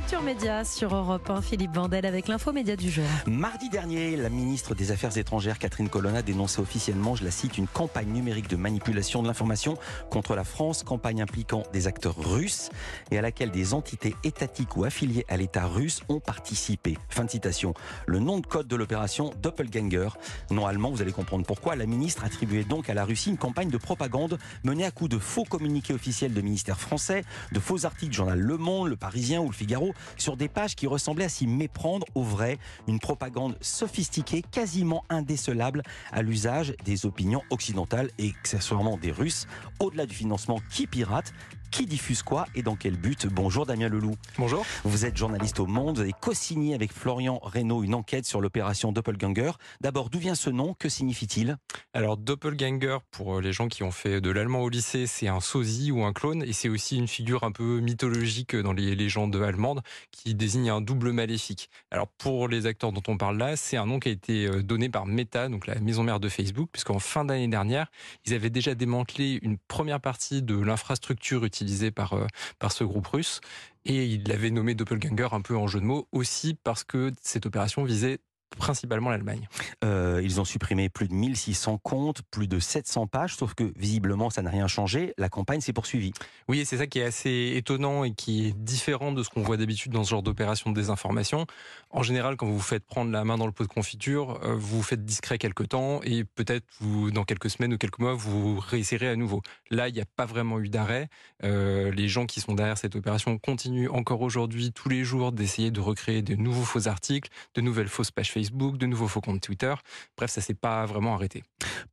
Culture 0.00 0.22
Média 0.22 0.64
sur 0.64 0.94
Europe 0.94 1.28
1. 1.28 1.42
Philippe 1.42 1.74
Vandel 1.74 2.06
avec 2.06 2.26
l'info 2.26 2.52
média 2.52 2.74
du 2.74 2.90
jour. 2.90 3.04
Mardi 3.26 3.68
dernier, 3.68 4.16
la 4.16 4.30
ministre 4.30 4.74
des 4.74 4.92
Affaires 4.92 5.18
étrangères 5.18 5.58
Catherine 5.58 5.90
Colonna 5.90 6.22
dénonçait 6.22 6.60
officiellement, 6.60 7.16
je 7.16 7.24
la 7.24 7.30
cite, 7.30 7.58
une 7.58 7.66
campagne 7.66 8.08
numérique 8.08 8.48
de 8.48 8.56
manipulation 8.56 9.22
de 9.22 9.28
l'information 9.28 9.76
contre 10.08 10.34
la 10.34 10.44
France, 10.44 10.84
campagne 10.84 11.20
impliquant 11.20 11.64
des 11.74 11.86
acteurs 11.86 12.16
russes 12.16 12.70
et 13.10 13.18
à 13.18 13.20
laquelle 13.20 13.50
des 13.50 13.74
entités 13.74 14.16
étatiques 14.24 14.74
ou 14.76 14.84
affiliées 14.84 15.26
à 15.28 15.36
l'État 15.36 15.66
russe 15.66 16.00
ont 16.08 16.20
participé. 16.20 16.96
Fin 17.10 17.24
de 17.24 17.30
citation. 17.30 17.74
Le 18.06 18.20
nom 18.20 18.38
de 18.38 18.46
code 18.46 18.68
de 18.68 18.76
l'opération 18.76 19.32
Doppelganger. 19.42 20.08
Non 20.50 20.66
allemand, 20.66 20.90
vous 20.90 21.02
allez 21.02 21.12
comprendre 21.12 21.44
pourquoi. 21.44 21.76
La 21.76 21.86
ministre 21.86 22.24
attribuait 22.24 22.64
donc 22.64 22.88
à 22.88 22.94
la 22.94 23.04
Russie 23.04 23.30
une 23.30 23.38
campagne 23.38 23.70
de 23.70 23.78
propagande 23.78 24.38
menée 24.64 24.86
à 24.86 24.90
coups 24.90 25.10
de 25.10 25.18
faux 25.18 25.44
communiqués 25.44 25.92
officiels 25.92 26.32
de 26.32 26.40
ministères 26.40 26.80
français, 26.80 27.22
de 27.52 27.60
faux 27.60 27.84
articles 27.84 28.12
du 28.12 28.16
journal 28.16 28.38
Le 28.38 28.56
Monde, 28.56 28.88
Le 28.88 28.96
Parisien 28.96 29.40
ou 29.40 29.48
Le 29.48 29.54
Figaro 29.54 29.89
sur 30.16 30.36
des 30.36 30.48
pages 30.48 30.74
qui 30.74 30.86
ressemblaient 30.86 31.24
à 31.24 31.28
s'y 31.28 31.46
méprendre 31.46 32.06
au 32.14 32.22
vrai. 32.22 32.58
Une 32.88 32.98
propagande 32.98 33.56
sophistiquée, 33.60 34.42
quasiment 34.50 35.04
indécelable 35.08 35.82
à 36.12 36.22
l'usage 36.22 36.74
des 36.84 37.06
opinions 37.06 37.42
occidentales 37.50 38.10
et 38.18 38.32
accessoirement 38.38 38.96
des 38.96 39.12
Russes. 39.12 39.46
Au-delà 39.78 40.06
du 40.06 40.14
financement 40.14 40.60
qui 40.70 40.86
pirate, 40.86 41.32
qui 41.70 41.86
diffuse 41.86 42.22
quoi 42.22 42.46
et 42.54 42.62
dans 42.62 42.76
quel 42.76 42.96
but 42.96 43.26
Bonjour 43.26 43.64
Damien 43.64 43.88
Leloup. 43.88 44.16
Bonjour. 44.38 44.66
Vous 44.84 45.06
êtes 45.06 45.16
journaliste 45.16 45.60
au 45.60 45.66
Monde, 45.66 45.96
vous 45.96 46.02
avez 46.02 46.14
co-signé 46.18 46.74
avec 46.74 46.92
Florian 46.92 47.38
Reynaud 47.42 47.82
une 47.84 47.94
enquête 47.94 48.26
sur 48.26 48.40
l'opération 48.40 48.92
Doppelganger. 48.92 49.52
D'abord, 49.80 50.10
d'où 50.10 50.18
vient 50.18 50.34
ce 50.34 50.50
nom? 50.50 50.74
Que 50.74 50.88
signifie-t-il? 50.88 51.56
Alors 51.94 52.16
Doppelganger, 52.16 52.98
pour 53.10 53.36
euh, 53.36 53.40
les 53.40 53.52
gens 53.52 53.68
qui 53.68 53.82
ont 53.82 53.92
fait 53.92 54.20
de 54.20 54.30
l'allemand 54.30 54.60
au 54.60 54.68
lycée, 54.68 55.06
c'est 55.06 55.28
un 55.28 55.40
sosie 55.40 55.92
ou 55.92 56.04
un 56.04 56.12
clone 56.12 56.42
et 56.42 56.52
c'est 56.52 56.68
aussi 56.68 56.96
une 56.96 57.08
figure 57.08 57.44
un 57.44 57.52
peu 57.52 57.78
mythologique 57.80 58.56
dans 58.56 58.72
les 58.72 58.96
légendes 58.96 59.36
allemandes 59.36 59.82
qui 60.10 60.34
désigne 60.34 60.70
un 60.70 60.80
double 60.80 61.12
maléfique. 61.12 61.70
Alors 61.90 62.08
pour 62.08 62.48
les 62.48 62.66
acteurs 62.66 62.92
dont 62.92 63.02
on 63.06 63.16
parle 63.16 63.38
là, 63.38 63.56
c'est 63.56 63.76
un 63.76 63.86
nom 63.86 64.00
qui 64.00 64.08
a 64.08 64.12
été 64.12 64.46
euh, 64.46 64.62
donné 64.62 64.88
par 64.88 65.06
Meta, 65.06 65.48
donc 65.48 65.66
la 65.66 65.78
maison 65.78 66.02
mère 66.02 66.20
de 66.20 66.28
Facebook, 66.28 66.68
puisqu'en 66.72 66.98
fin 66.98 67.24
d'année 67.24 67.48
dernière, 67.48 67.86
ils 68.26 68.34
avaient 68.34 68.50
déjà 68.50 68.74
démantelé 68.74 69.38
une 69.42 69.56
première 69.56 70.00
partie 70.00 70.42
de 70.42 70.58
l'infrastructure 70.58 71.44
utilisée 71.44 71.59
utilisé 71.60 71.90
par, 71.90 72.14
euh, 72.14 72.26
par 72.58 72.72
ce 72.72 72.84
groupe 72.84 73.06
russe. 73.06 73.40
Et 73.84 74.06
il 74.06 74.28
l'avait 74.28 74.50
nommé 74.50 74.74
Doppelganger 74.74 75.28
un 75.32 75.40
peu 75.40 75.56
en 75.56 75.66
jeu 75.66 75.80
de 75.80 75.84
mots, 75.84 76.08
aussi 76.12 76.54
parce 76.54 76.84
que 76.84 77.12
cette 77.22 77.46
opération 77.46 77.84
visait 77.84 78.18
principalement 78.56 79.10
l'Allemagne. 79.10 79.48
Euh, 79.84 80.20
ils 80.22 80.40
ont 80.40 80.44
supprimé 80.44 80.88
plus 80.88 81.08
de 81.08 81.14
1600 81.14 81.78
comptes, 81.78 82.22
plus 82.30 82.48
de 82.48 82.58
700 82.58 83.06
pages, 83.06 83.36
sauf 83.36 83.54
que 83.54 83.72
visiblement 83.76 84.30
ça 84.30 84.42
n'a 84.42 84.50
rien 84.50 84.66
changé, 84.66 85.14
la 85.18 85.28
campagne 85.28 85.60
s'est 85.60 85.72
poursuivie. 85.72 86.12
Oui, 86.48 86.60
et 86.60 86.64
c'est 86.64 86.78
ça 86.78 86.86
qui 86.86 86.98
est 86.98 87.04
assez 87.04 87.52
étonnant 87.54 88.04
et 88.04 88.12
qui 88.12 88.48
est 88.48 88.52
différent 88.52 89.12
de 89.12 89.22
ce 89.22 89.30
qu'on 89.30 89.42
voit 89.42 89.56
d'habitude 89.56 89.92
dans 89.92 90.04
ce 90.04 90.10
genre 90.10 90.22
d'opération 90.22 90.70
de 90.70 90.74
désinformation. 90.74 91.46
En 91.90 92.02
général, 92.02 92.36
quand 92.36 92.46
vous 92.46 92.56
vous 92.56 92.60
faites 92.60 92.84
prendre 92.84 93.10
la 93.10 93.24
main 93.24 93.38
dans 93.38 93.46
le 93.46 93.52
pot 93.52 93.64
de 93.64 93.68
confiture, 93.68 94.40
euh, 94.42 94.54
vous 94.54 94.78
vous 94.78 94.82
faites 94.82 95.04
discret 95.04 95.38
quelque 95.38 95.62
temps 95.62 96.00
et 96.02 96.24
peut-être 96.24 96.66
vous, 96.80 97.10
dans 97.10 97.24
quelques 97.24 97.50
semaines 97.50 97.74
ou 97.74 97.78
quelques 97.78 97.98
mois, 97.98 98.14
vous 98.14 98.58
réessayerez 98.58 99.08
à 99.08 99.16
nouveau. 99.16 99.42
Là, 99.70 99.88
il 99.88 99.94
n'y 99.94 100.00
a 100.00 100.06
pas 100.16 100.26
vraiment 100.26 100.60
eu 100.60 100.68
d'arrêt. 100.68 101.08
Euh, 101.44 101.90
les 101.92 102.08
gens 102.08 102.26
qui 102.26 102.40
sont 102.40 102.54
derrière 102.54 102.78
cette 102.78 102.96
opération 102.96 103.38
continuent 103.38 103.90
encore 103.90 104.20
aujourd'hui, 104.22 104.72
tous 104.72 104.88
les 104.88 105.04
jours, 105.04 105.32
d'essayer 105.32 105.70
de 105.70 105.80
recréer 105.80 106.22
de 106.22 106.34
nouveaux 106.34 106.64
faux 106.64 106.88
articles, 106.88 107.30
de 107.54 107.60
nouvelles 107.60 107.88
fausses 107.88 108.10
pages 108.10 108.30
Facebook 108.30 108.39
Facebook, 108.40 108.78
de 108.78 108.86
nouveaux 108.86 109.06
faux 109.06 109.20
comptes 109.20 109.42
Twitter. 109.42 109.74
Bref, 110.16 110.30
ça 110.30 110.40
s'est 110.40 110.54
pas 110.54 110.86
vraiment 110.86 111.14
arrêté. 111.14 111.42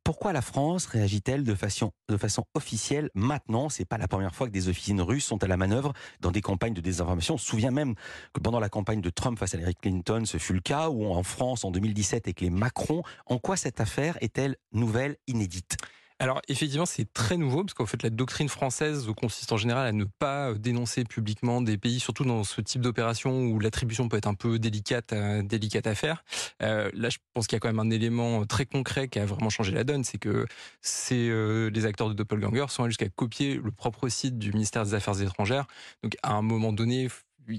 Pourquoi 0.02 0.32
la 0.32 0.40
France 0.40 0.86
réagit-elle 0.86 1.44
de 1.44 1.54
façon, 1.54 1.92
de 2.08 2.16
façon 2.16 2.44
officielle 2.54 3.10
maintenant? 3.14 3.68
C'est 3.68 3.84
pas 3.84 3.98
la 3.98 4.08
première 4.08 4.34
fois 4.34 4.46
que 4.46 4.52
des 4.52 4.70
officines 4.70 5.02
russes 5.02 5.26
sont 5.26 5.44
à 5.44 5.46
la 5.46 5.58
manœuvre 5.58 5.92
dans 6.20 6.30
des 6.30 6.40
campagnes 6.40 6.72
de 6.72 6.80
désinformation. 6.80 7.34
On 7.34 7.38
se 7.38 7.44
souvient 7.44 7.70
même 7.70 7.94
que 8.32 8.40
pendant 8.40 8.60
la 8.60 8.70
campagne 8.70 9.02
de 9.02 9.10
Trump 9.10 9.38
face 9.38 9.54
à 9.54 9.58
Hillary 9.58 9.74
Clinton, 9.74 10.22
ce 10.24 10.38
fut 10.38 10.54
le 10.54 10.60
cas, 10.60 10.88
ou 10.88 11.04
en 11.04 11.22
France 11.22 11.66
en 11.66 11.70
2017 11.70 12.26
avec 12.26 12.40
les 12.40 12.48
Macron. 12.48 13.02
En 13.26 13.38
quoi 13.38 13.58
cette 13.58 13.82
affaire 13.82 14.16
est-elle 14.22 14.56
nouvelle, 14.72 15.16
inédite? 15.26 15.76
Alors 16.20 16.42
effectivement, 16.48 16.86
c'est 16.86 17.12
très 17.12 17.36
nouveau 17.36 17.62
parce 17.62 17.74
qu'en 17.74 17.86
fait, 17.86 18.02
la 18.02 18.10
doctrine 18.10 18.48
française 18.48 19.06
consiste 19.16 19.52
en 19.52 19.56
général 19.56 19.86
à 19.86 19.92
ne 19.92 20.04
pas 20.04 20.50
euh, 20.50 20.54
dénoncer 20.54 21.04
publiquement 21.04 21.60
des 21.62 21.78
pays, 21.78 22.00
surtout 22.00 22.24
dans 22.24 22.42
ce 22.42 22.60
type 22.60 22.80
d'opération 22.80 23.42
où 23.42 23.60
l'attribution 23.60 24.08
peut 24.08 24.16
être 24.16 24.26
un 24.26 24.34
peu 24.34 24.58
délicate, 24.58 25.12
euh, 25.12 25.42
délicate 25.42 25.86
à 25.86 25.94
faire. 25.94 26.24
Euh, 26.62 26.90
là, 26.92 27.08
je 27.08 27.18
pense 27.34 27.46
qu'il 27.46 27.54
y 27.54 27.58
a 27.58 27.60
quand 27.60 27.68
même 27.68 27.78
un 27.78 27.90
élément 27.90 28.44
très 28.46 28.66
concret 28.66 29.06
qui 29.08 29.20
a 29.20 29.26
vraiment 29.26 29.50
changé 29.50 29.72
la 29.72 29.84
donne, 29.84 30.02
c'est 30.02 30.18
que 30.18 30.46
les 31.68 31.86
acteurs 31.86 32.08
de 32.08 32.14
Doppelganger 32.14 32.66
sont 32.68 32.82
allés 32.82 32.90
jusqu'à 32.90 33.08
copier 33.08 33.60
le 33.62 33.70
propre 33.70 34.08
site 34.08 34.38
du 34.38 34.52
ministère 34.52 34.84
des 34.84 34.94
Affaires 34.94 35.20
étrangères. 35.22 35.66
Donc 36.02 36.16
à 36.22 36.32
un 36.32 36.42
moment 36.42 36.72
donné, 36.72 37.08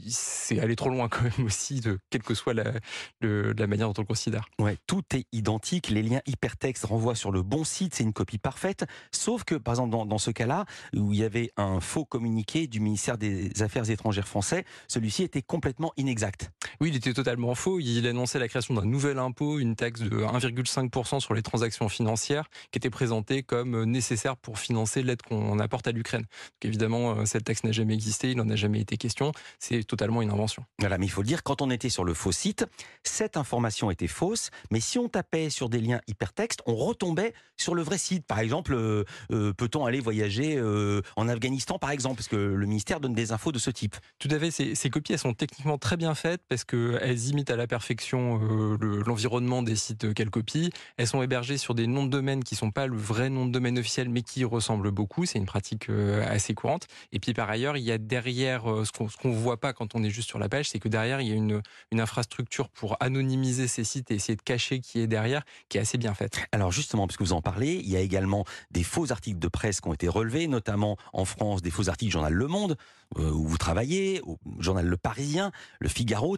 c'est 0.08 0.60
aller 0.60 0.76
trop 0.76 0.90
loin 0.90 1.08
quand 1.10 1.24
même 1.24 1.46
aussi, 1.46 1.80
de 1.82 2.00
quelle 2.10 2.24
que 2.24 2.34
soit 2.34 2.54
la, 2.54 3.68
manière 3.68 3.88
dont 3.88 3.94
on 3.98 4.02
le 4.02 4.08
considère. 4.08 4.46
Ouais, 4.60 4.78
tout 4.88 5.04
est 5.14 5.26
identique, 5.32 5.90
les 5.90 6.02
liens 6.02 6.22
hypertextes 6.26 6.86
renvoient 6.86 7.16
sur 7.16 7.32
le 7.32 7.42
bon 7.42 7.64
site, 7.64 7.96
c'est 7.96 8.04
une 8.04 8.14
copie 8.14 8.38
parfaite, 8.38 8.86
sauf 9.12 9.44
que 9.44 9.56
par 9.56 9.74
exemple 9.74 10.08
dans 10.08 10.18
ce 10.18 10.32
cas-là, 10.32 10.66
où 10.96 11.14
il 11.14 11.20
y 11.20 11.24
avait 11.24 11.52
un 11.58 11.80
faux 11.80 12.06
communiqué 12.06 12.68
du 12.68 12.80
ministère 12.80 13.18
des 13.18 13.62
Affaires 13.62 13.90
étrangères 13.90 14.28
français, 14.28 14.66
celui-ci 14.88 15.24
était 15.24 15.42
complètement 15.42 15.94
inexact. 15.98 16.52
Oui, 16.82 16.90
il 16.90 16.96
était 16.96 17.14
totalement 17.14 17.56
faux. 17.56 17.80
Il 17.80 18.08
annonçait 18.08 18.40
la 18.40 18.48
création 18.48 18.74
d'un 18.74 18.86
nouvel 18.86 19.20
impôt, 19.20 19.60
une 19.60 19.76
taxe 19.76 20.00
de 20.00 20.10
1,5% 20.10 21.20
sur 21.20 21.34
les 21.34 21.42
transactions 21.42 21.90
financières, 21.90 22.50
qui 22.72 22.78
était 22.78 22.90
présentée 22.90 23.44
comme 23.44 23.84
nécessaire 23.84 24.38
pour 24.38 24.60
financer 24.60 25.04
l'aide 25.04 25.22
qu'on 25.22 25.60
apporte 25.60 25.88
à 25.88 25.92
l'Ukraine. 25.92 26.26
évidemment, 26.62 27.12
euh, 27.12 27.26
cette 27.26 27.44
taxe 27.44 27.64
n'a 27.64 27.72
jamais 27.72 27.94
existé, 27.94 28.32
il 28.32 28.38
n'en 28.38 28.50
a 28.50 28.56
jamais 28.56 28.80
été 28.80 28.98
question. 28.98 29.32
C'est 29.60 29.84
totalement 29.84 30.22
une 30.22 30.32
invention. 30.32 30.64
Voilà, 30.80 30.98
mais 30.98 31.06
il 31.06 31.10
faut 31.10 31.22
le 31.22 31.28
dire, 31.28 31.44
quand 31.44 31.62
on 31.62 31.70
était 31.70 31.90
sur 31.90 32.04
le 32.04 32.14
faux 32.14 32.32
site, 32.32 32.66
cette 33.04 33.38
information 33.38 33.92
était 33.92 34.08
fausse, 34.08 34.50
mais 34.72 34.80
si 34.80 34.98
on 35.00 35.10
tapait 35.10 35.50
sur 35.50 35.70
des 35.70 35.80
liens 35.80 36.02
hypertextes, 36.08 36.62
on 36.66 36.76
retombait 36.76 37.34
sur 37.60 37.76
le 37.76 37.82
vrai 37.82 37.98
site. 37.98 38.26
Par 38.26 38.40
exemple, 38.40 38.74
euh, 38.74 39.04
euh, 39.32 39.54
peut-on 39.54 39.86
aller 39.86 40.00
voyager 40.00 40.56
euh, 40.58 41.02
en 41.16 41.28
Afghanistan, 41.28 41.78
par 41.78 41.92
exemple, 41.92 42.16
parce 42.16 42.28
que 42.28 42.36
le 42.36 42.66
ministère 42.66 43.00
donne 43.00 43.14
des 43.14 43.32
infos 43.32 43.52
de 43.52 43.60
ce 43.60 43.70
type. 43.70 43.96
Tout 44.18 44.30
à 44.32 44.40
fait, 44.40 44.52
ces, 44.52 44.90
copies, 44.90 45.14
elles 45.14 45.20
sont 45.20 45.34
techniquement 45.34 45.78
très 45.78 45.98
bien 45.98 46.16
faites 46.16 46.42
parce 46.48 46.64
qu'elles 46.70 47.28
imitent 47.30 47.52
à 47.52 47.56
la 47.56 47.68
perfection 47.68 48.40
l'environnement 48.80 49.64
des 49.64 49.76
sites 49.76 50.14
qu'elles 50.14 50.30
copient. 50.30 50.70
Elles 50.98 51.08
sont 51.08 51.22
hébergées 51.22 51.58
sur 51.58 51.76
des 51.76 51.88
noms 51.88 52.06
de 52.06 52.12
domaine 52.12 52.44
qui 52.44 52.56
sont 52.56 52.72
pas 52.72 52.88
le 52.88 52.98
vrai 52.98 53.30
nom 53.30 53.46
de 53.46 53.52
domaine 53.52 53.80
officiel, 53.80 54.10
mais 54.10 54.22
qui 54.22 54.44
ressemblent 54.44 54.92
beaucoup. 54.92 55.26
C'est 55.26 55.40
une 55.40 55.46
pratique 55.46 55.90
assez 55.90 56.54
courante. 56.54 56.88
Et 57.12 57.20
puis 57.20 57.34
par 57.34 57.50
ailleurs, 57.50 57.78
il 57.78 57.84
y 57.84 57.92
a 57.92 57.98
derrière 57.98 58.64
ce 58.86 58.92
qu'on 58.92 59.30
ne 59.30 59.36
voit 59.36 59.60
pas 59.60 59.74
quand 59.74 59.96
on 59.96 60.04
est 60.04 60.10
juste 60.10 60.30
sur 60.30 60.40
la 60.40 60.50
page, 60.50 60.70
c'est 60.70 60.80
que 60.80 60.90
derrière, 60.90 61.22
il 61.22 61.28
y 61.28 61.32
a 61.32 61.36
une, 61.36 61.62
infrastructure 62.00 62.70
pour 62.70 62.96
anonymiser 63.02 63.68
ces 63.68 63.84
sites 63.84 64.10
et 64.12 64.16
essayer 64.16 64.38
de 64.38 64.42
cacher 64.42 64.80
qui 64.80 65.00
est 65.00 65.08
derrière, 65.08 65.44
qui 65.68 65.78
est 65.78 65.82
assez 65.82 65.98
bien 65.98 66.14
faite. 66.14 66.40
Alors 66.54 66.72
justement, 66.72 67.08
puisque 67.08 67.22
vous 67.22 67.34
en 67.34 67.42
parlez, 67.42 67.82
il 67.84 67.90
y 67.90 67.98
a 67.98 68.00
également 68.00 68.46
des 68.72 68.84
faux 68.84 69.12
articles 69.12 69.40
de 69.40 69.48
presse 69.50 69.82
qui 69.82 69.90
ont 69.90 69.94
été 69.94 70.08
relevés, 70.08 70.48
notamment 70.48 70.98
en 71.12 71.26
France, 71.26 71.62
des 71.62 71.72
faux 71.72 71.90
articles 71.90 72.10
du 72.10 72.14
journal 72.14 72.32
Le 72.32 72.48
Monde, 72.48 72.78
euh, 73.18 73.32
où 73.32 73.48
vous 73.48 73.58
travaillez, 73.58 74.22
au 74.24 74.38
journal 74.60 74.86
Le 74.86 74.98
Parisien, 74.98 75.52
Le 75.80 75.90
Figaro. 75.90 76.38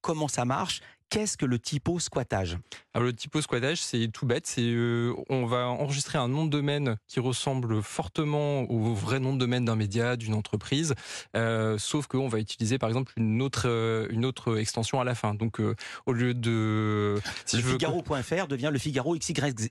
Comment 0.00 0.28
ça 0.28 0.44
marche 0.44 0.80
Qu'est-ce 1.10 1.36
que 1.36 1.44
le 1.44 1.58
typo 1.58 1.98
squattage? 1.98 2.56
Alors 2.94 3.04
le 3.04 3.12
typo 3.12 3.42
squattage, 3.42 3.82
c'est 3.82 4.06
tout 4.12 4.26
bête. 4.26 4.46
C'est 4.46 4.62
euh, 4.62 5.12
on 5.28 5.44
va 5.44 5.66
enregistrer 5.66 6.18
un 6.18 6.28
nom 6.28 6.44
de 6.44 6.50
domaine 6.50 6.98
qui 7.08 7.18
ressemble 7.18 7.82
fortement 7.82 8.62
au 8.70 8.94
vrai 8.94 9.18
nom 9.18 9.34
de 9.34 9.38
domaine 9.38 9.64
d'un 9.64 9.74
média, 9.74 10.16
d'une 10.16 10.34
entreprise, 10.34 10.94
euh, 11.36 11.78
sauf 11.78 12.06
qu'on 12.06 12.28
va 12.28 12.38
utiliser 12.38 12.78
par 12.78 12.88
exemple 12.88 13.12
une 13.16 13.42
autre 13.42 13.64
euh, 13.66 14.06
une 14.10 14.24
autre 14.24 14.56
extension 14.58 15.00
à 15.00 15.04
la 15.04 15.16
fin. 15.16 15.34
Donc 15.34 15.60
au 16.06 16.12
lieu 16.12 16.32
de 16.32 17.20
si 17.44 17.56
le 17.56 17.62
Figaro.fr 17.62 18.46
devient 18.46 18.70
le 18.72 18.78
Figaro 18.78 19.16
XY.xyz. 19.16 19.70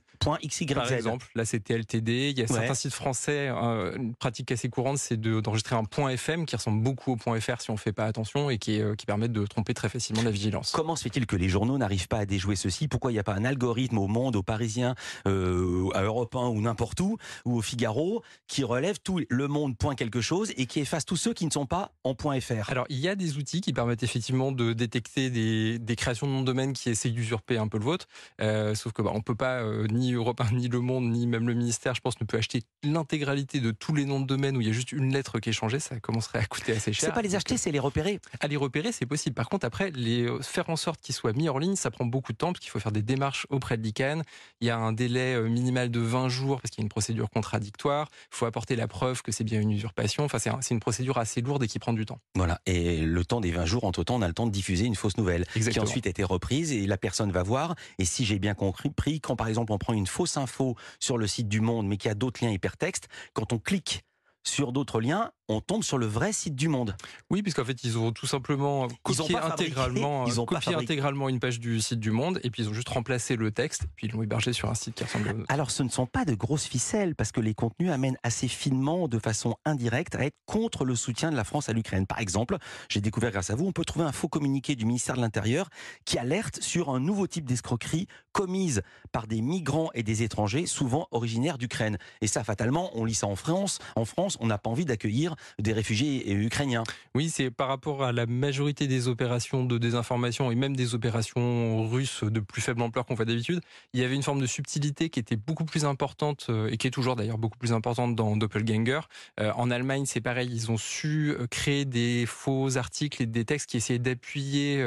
Par 0.74 0.92
exemple, 0.92 1.26
là 1.34 1.46
c'était 1.46 1.78
LTD. 1.78 2.32
Il 2.32 2.38
y 2.38 2.42
a 2.42 2.48
certains 2.48 2.74
sites 2.74 2.92
français, 2.92 3.48
une 3.48 4.14
pratique 4.14 4.52
assez 4.52 4.68
courante, 4.68 4.98
c'est 4.98 5.18
d'enregistrer 5.18 5.74
un 5.74 5.84
point 5.84 6.10
.fm 6.10 6.44
qui 6.44 6.54
ressemble 6.54 6.82
beaucoup 6.82 7.12
au 7.12 7.16
point 7.16 7.40
.fr 7.40 7.62
si 7.62 7.70
on 7.70 7.78
fait 7.78 7.92
pas 7.92 8.04
attention 8.04 8.50
et 8.50 8.58
qui, 8.58 8.78
qui 8.98 9.06
permet 9.06 9.28
de 9.28 9.46
tromper 9.46 9.72
très 9.72 9.88
facilement 9.88 10.22
la 10.22 10.30
vigilance. 10.30 10.72
Comment 10.72 10.96
se 10.96 11.04
fait-il 11.04 11.26
que 11.30 11.36
les 11.36 11.48
journaux 11.48 11.78
n'arrivent 11.78 12.08
pas 12.08 12.18
à 12.18 12.26
déjouer 12.26 12.56
ceci 12.56 12.88
Pourquoi 12.88 13.12
il 13.12 13.14
n'y 13.14 13.20
a 13.20 13.22
pas 13.22 13.34
un 13.34 13.44
algorithme 13.44 13.98
au 13.98 14.08
Monde, 14.08 14.34
au 14.34 14.42
Parisien, 14.42 14.96
euh, 15.28 15.88
à 15.94 16.02
Europe 16.02 16.34
1 16.34 16.48
ou 16.48 16.60
n'importe 16.60 16.98
où, 16.98 17.18
ou 17.44 17.58
au 17.58 17.62
Figaro, 17.62 18.24
qui 18.48 18.64
relève 18.64 18.98
tout 18.98 19.20
le 19.28 19.46
monde 19.46 19.78
point 19.78 19.94
quelque 19.94 20.20
chose 20.20 20.52
et 20.56 20.66
qui 20.66 20.80
efface 20.80 21.04
tous 21.04 21.14
ceux 21.14 21.32
qui 21.32 21.46
ne 21.46 21.52
sont 21.52 21.66
pas 21.66 21.92
en 22.02 22.16
point 22.16 22.40
.fr 22.40 22.68
Alors, 22.68 22.84
il 22.88 22.98
y 22.98 23.08
a 23.08 23.14
des 23.14 23.36
outils 23.36 23.60
qui 23.60 23.72
permettent 23.72 24.02
effectivement 24.02 24.50
de 24.50 24.72
détecter 24.72 25.30
des, 25.30 25.96
créations 25.96 26.26
de 26.26 26.32
noms 26.32 26.40
de 26.40 26.46
domaine 26.46 26.72
qui 26.72 26.90
essaient 26.90 27.10
d'usurper 27.10 27.58
un 27.58 27.68
peu 27.68 27.78
le 27.78 27.84
vôtre. 27.84 28.06
Euh, 28.40 28.74
sauf 28.74 28.92
que 28.92 29.00
bah, 29.00 29.12
on 29.14 29.20
peut 29.20 29.36
pas, 29.36 29.60
euh, 29.60 29.86
ni 29.86 30.14
Europe 30.14 30.40
1, 30.40 30.50
ni 30.56 30.66
Le 30.66 30.80
Monde, 30.80 31.12
ni 31.12 31.28
même 31.28 31.46
le 31.46 31.54
ministère, 31.54 31.94
je 31.94 32.00
pense, 32.00 32.20
ne 32.20 32.26
peut 32.26 32.38
acheter 32.38 32.62
l'intégralité 32.82 33.60
de 33.60 33.70
tous 33.70 33.94
les 33.94 34.04
noms 34.04 34.20
de 34.20 34.26
domaine 34.26 34.56
où 34.56 34.60
il 34.60 34.66
y 34.66 34.70
a 34.70 34.72
juste 34.72 34.90
une 34.90 35.12
lettre 35.12 35.38
qui 35.38 35.50
est 35.50 35.52
changée. 35.52 35.78
Ça 35.78 36.00
commencerait 36.00 36.40
à 36.40 36.46
coûter 36.46 36.72
assez 36.72 36.92
cher. 36.92 37.08
C'est 37.08 37.14
pas 37.14 37.22
les 37.22 37.36
acheter, 37.36 37.56
c'est 37.56 37.70
les 37.70 37.78
repérer. 37.78 38.18
À 38.40 38.48
les 38.48 38.56
repérer, 38.56 38.90
c'est 38.90 39.06
possible. 39.06 39.34
Par 39.34 39.48
contre, 39.48 39.64
après, 39.64 39.92
les 39.92 40.26
faire 40.42 40.68
en 40.70 40.76
sorte 40.76 41.00
qu'ils 41.00 41.14
soit 41.20 41.32
mis 41.34 41.48
en 41.50 41.58
ligne, 41.58 41.76
ça 41.76 41.90
prend 41.90 42.06
beaucoup 42.06 42.32
de 42.32 42.38
temps 42.38 42.52
parce 42.52 42.60
qu'il 42.60 42.70
faut 42.70 42.80
faire 42.80 42.92
des 42.92 43.02
démarches 43.02 43.46
auprès 43.50 43.76
de 43.76 43.82
l'ICANN. 43.82 44.22
Il 44.60 44.66
y 44.66 44.70
a 44.70 44.78
un 44.78 44.92
délai 44.92 45.34
euh, 45.34 45.48
minimal 45.48 45.90
de 45.90 46.00
20 46.00 46.28
jours 46.28 46.60
parce 46.60 46.70
qu'il 46.70 46.80
y 46.80 46.82
a 46.82 46.84
une 46.84 46.88
procédure 46.88 47.28
contradictoire. 47.28 48.08
Il 48.32 48.36
faut 48.36 48.46
apporter 48.46 48.74
la 48.74 48.88
preuve 48.88 49.20
que 49.20 49.30
c'est 49.30 49.44
bien 49.44 49.60
une 49.60 49.70
usurpation. 49.70 50.24
Enfin, 50.24 50.38
c'est 50.38 50.74
une 50.74 50.80
procédure 50.80 51.18
assez 51.18 51.42
lourde 51.42 51.62
et 51.62 51.68
qui 51.68 51.78
prend 51.78 51.92
du 51.92 52.06
temps. 52.06 52.20
Voilà. 52.34 52.60
Et 52.64 53.02
le 53.02 53.24
temps 53.24 53.40
des 53.40 53.50
20 53.50 53.66
jours, 53.66 53.84
entre-temps, 53.84 54.16
on 54.16 54.22
a 54.22 54.28
le 54.28 54.34
temps 54.34 54.46
de 54.46 54.52
diffuser 54.52 54.86
une 54.86 54.94
fausse 54.94 55.18
nouvelle 55.18 55.44
qui 55.46 55.78
ensuite 55.78 56.06
a 56.06 56.10
été 56.10 56.24
reprise 56.24 56.72
et 56.72 56.86
la 56.86 56.96
personne 56.96 57.30
va 57.30 57.42
voir. 57.42 57.74
Et 57.98 58.06
si 58.06 58.24
j'ai 58.24 58.38
bien 58.38 58.54
compris, 58.54 59.20
quand 59.20 59.36
par 59.36 59.48
exemple 59.48 59.72
on 59.72 59.78
prend 59.78 59.92
une 59.92 60.06
fausse 60.06 60.38
info 60.38 60.76
sur 60.98 61.18
le 61.18 61.26
site 61.26 61.48
du 61.48 61.60
Monde 61.60 61.86
mais 61.86 61.96
qu'il 61.96 62.08
y 62.08 62.12
a 62.12 62.14
d'autres 62.14 62.44
liens 62.44 62.50
hypertextes, 62.50 63.08
quand 63.34 63.52
on 63.52 63.58
clique 63.58 64.04
sur 64.42 64.72
d'autres 64.72 65.00
liens, 65.00 65.32
on 65.50 65.60
tombe 65.60 65.82
sur 65.82 65.98
le 65.98 66.06
vrai 66.06 66.32
site 66.32 66.54
du 66.54 66.68
Monde. 66.68 66.96
Oui, 67.28 67.42
puisqu'en 67.42 67.64
fait, 67.64 67.82
ils 67.84 67.98
ont 67.98 68.12
tout 68.12 68.26
simplement 68.26 68.88
copié 69.02 69.36
intégralement, 69.36 70.26
ils 70.26 70.40
ont 70.40 70.46
copié 70.46 70.74
intégralement 70.74 71.28
une 71.28 71.40
page 71.40 71.58
du 71.60 71.80
site 71.80 72.00
du 72.00 72.10
Monde, 72.10 72.40
et 72.42 72.50
puis 72.50 72.62
ils 72.62 72.68
ont 72.68 72.74
juste 72.74 72.88
remplacé 72.88 73.36
le 73.36 73.50
texte, 73.50 73.84
et 73.84 73.88
puis 73.96 74.06
ils 74.06 74.12
l'ont 74.12 74.22
hébergé 74.22 74.52
sur 74.52 74.70
un 74.70 74.74
site 74.74 74.94
qui 74.94 75.04
ressemble. 75.04 75.44
À... 75.48 75.52
Alors, 75.52 75.70
ce 75.70 75.82
ne 75.82 75.88
sont 75.88 76.06
pas 76.06 76.24
de 76.24 76.34
grosses 76.34 76.66
ficelles, 76.66 77.14
parce 77.14 77.32
que 77.32 77.40
les 77.40 77.54
contenus 77.54 77.90
amènent 77.90 78.18
assez 78.22 78.48
finement, 78.48 79.08
de 79.08 79.18
façon 79.18 79.56
indirecte, 79.64 80.14
à 80.14 80.24
être 80.24 80.36
contre 80.46 80.84
le 80.84 80.94
soutien 80.94 81.30
de 81.30 81.36
la 81.36 81.44
France 81.44 81.68
à 81.68 81.72
l'Ukraine. 81.72 82.06
Par 82.06 82.20
exemple, 82.20 82.56
j'ai 82.88 83.00
découvert 83.00 83.32
grâce 83.32 83.50
à 83.50 83.56
vous, 83.56 83.66
on 83.66 83.72
peut 83.72 83.84
trouver 83.84 84.04
un 84.04 84.12
faux 84.12 84.28
communiqué 84.28 84.76
du 84.76 84.84
ministère 84.86 85.16
de 85.16 85.20
l'Intérieur 85.20 85.68
qui 86.04 86.18
alerte 86.18 86.62
sur 86.62 86.90
un 86.90 87.00
nouveau 87.00 87.26
type 87.26 87.44
d'escroquerie 87.44 88.06
commise 88.32 88.82
par 89.12 89.26
des 89.26 89.40
migrants 89.42 89.90
et 89.94 90.02
des 90.02 90.22
étrangers, 90.22 90.66
souvent 90.66 91.08
originaires 91.10 91.58
d'Ukraine. 91.58 91.98
Et 92.20 92.28
ça, 92.28 92.44
fatalement, 92.44 92.90
on 92.94 93.04
lit 93.04 93.14
ça 93.14 93.26
en 93.26 93.36
France. 93.36 93.78
En 93.96 94.04
France, 94.04 94.36
on 94.40 94.46
n'a 94.46 94.58
pas 94.58 94.70
envie 94.70 94.84
d'accueillir 94.84 95.34
des 95.58 95.72
réfugiés 95.72 96.30
ukrainiens. 96.32 96.84
Oui, 97.14 97.28
c'est 97.30 97.50
par 97.50 97.68
rapport 97.68 98.04
à 98.04 98.12
la 98.12 98.26
majorité 98.26 98.86
des 98.86 99.08
opérations 99.08 99.64
de 99.64 99.78
désinformation 99.78 100.50
et 100.50 100.54
même 100.54 100.76
des 100.76 100.94
opérations 100.94 101.88
russes 101.88 102.24
de 102.24 102.40
plus 102.40 102.62
faible 102.62 102.82
ampleur 102.82 103.06
qu'on 103.06 103.14
voit 103.14 103.24
d'habitude. 103.24 103.60
Il 103.92 104.00
y 104.00 104.04
avait 104.04 104.14
une 104.14 104.22
forme 104.22 104.40
de 104.40 104.46
subtilité 104.46 105.10
qui 105.10 105.18
était 105.20 105.36
beaucoup 105.36 105.64
plus 105.64 105.84
importante 105.84 106.46
euh, 106.48 106.68
et 106.70 106.76
qui 106.76 106.86
est 106.86 106.90
toujours 106.90 107.16
d'ailleurs 107.16 107.38
beaucoup 107.38 107.58
plus 107.58 107.72
importante 107.72 108.14
dans 108.14 108.36
Doppelganger. 108.36 109.00
Euh, 109.40 109.52
en 109.56 109.70
Allemagne, 109.70 110.04
c'est 110.06 110.20
pareil, 110.20 110.48
ils 110.52 110.70
ont 110.70 110.76
su 110.76 111.30
euh, 111.30 111.46
créer 111.46 111.84
des 111.84 112.24
faux 112.26 112.76
articles 112.76 113.22
et 113.22 113.26
des 113.26 113.44
textes 113.44 113.68
qui 113.68 113.76
essayaient 113.76 113.98
d'appuyer 113.98 114.84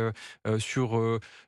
sur 0.57 0.99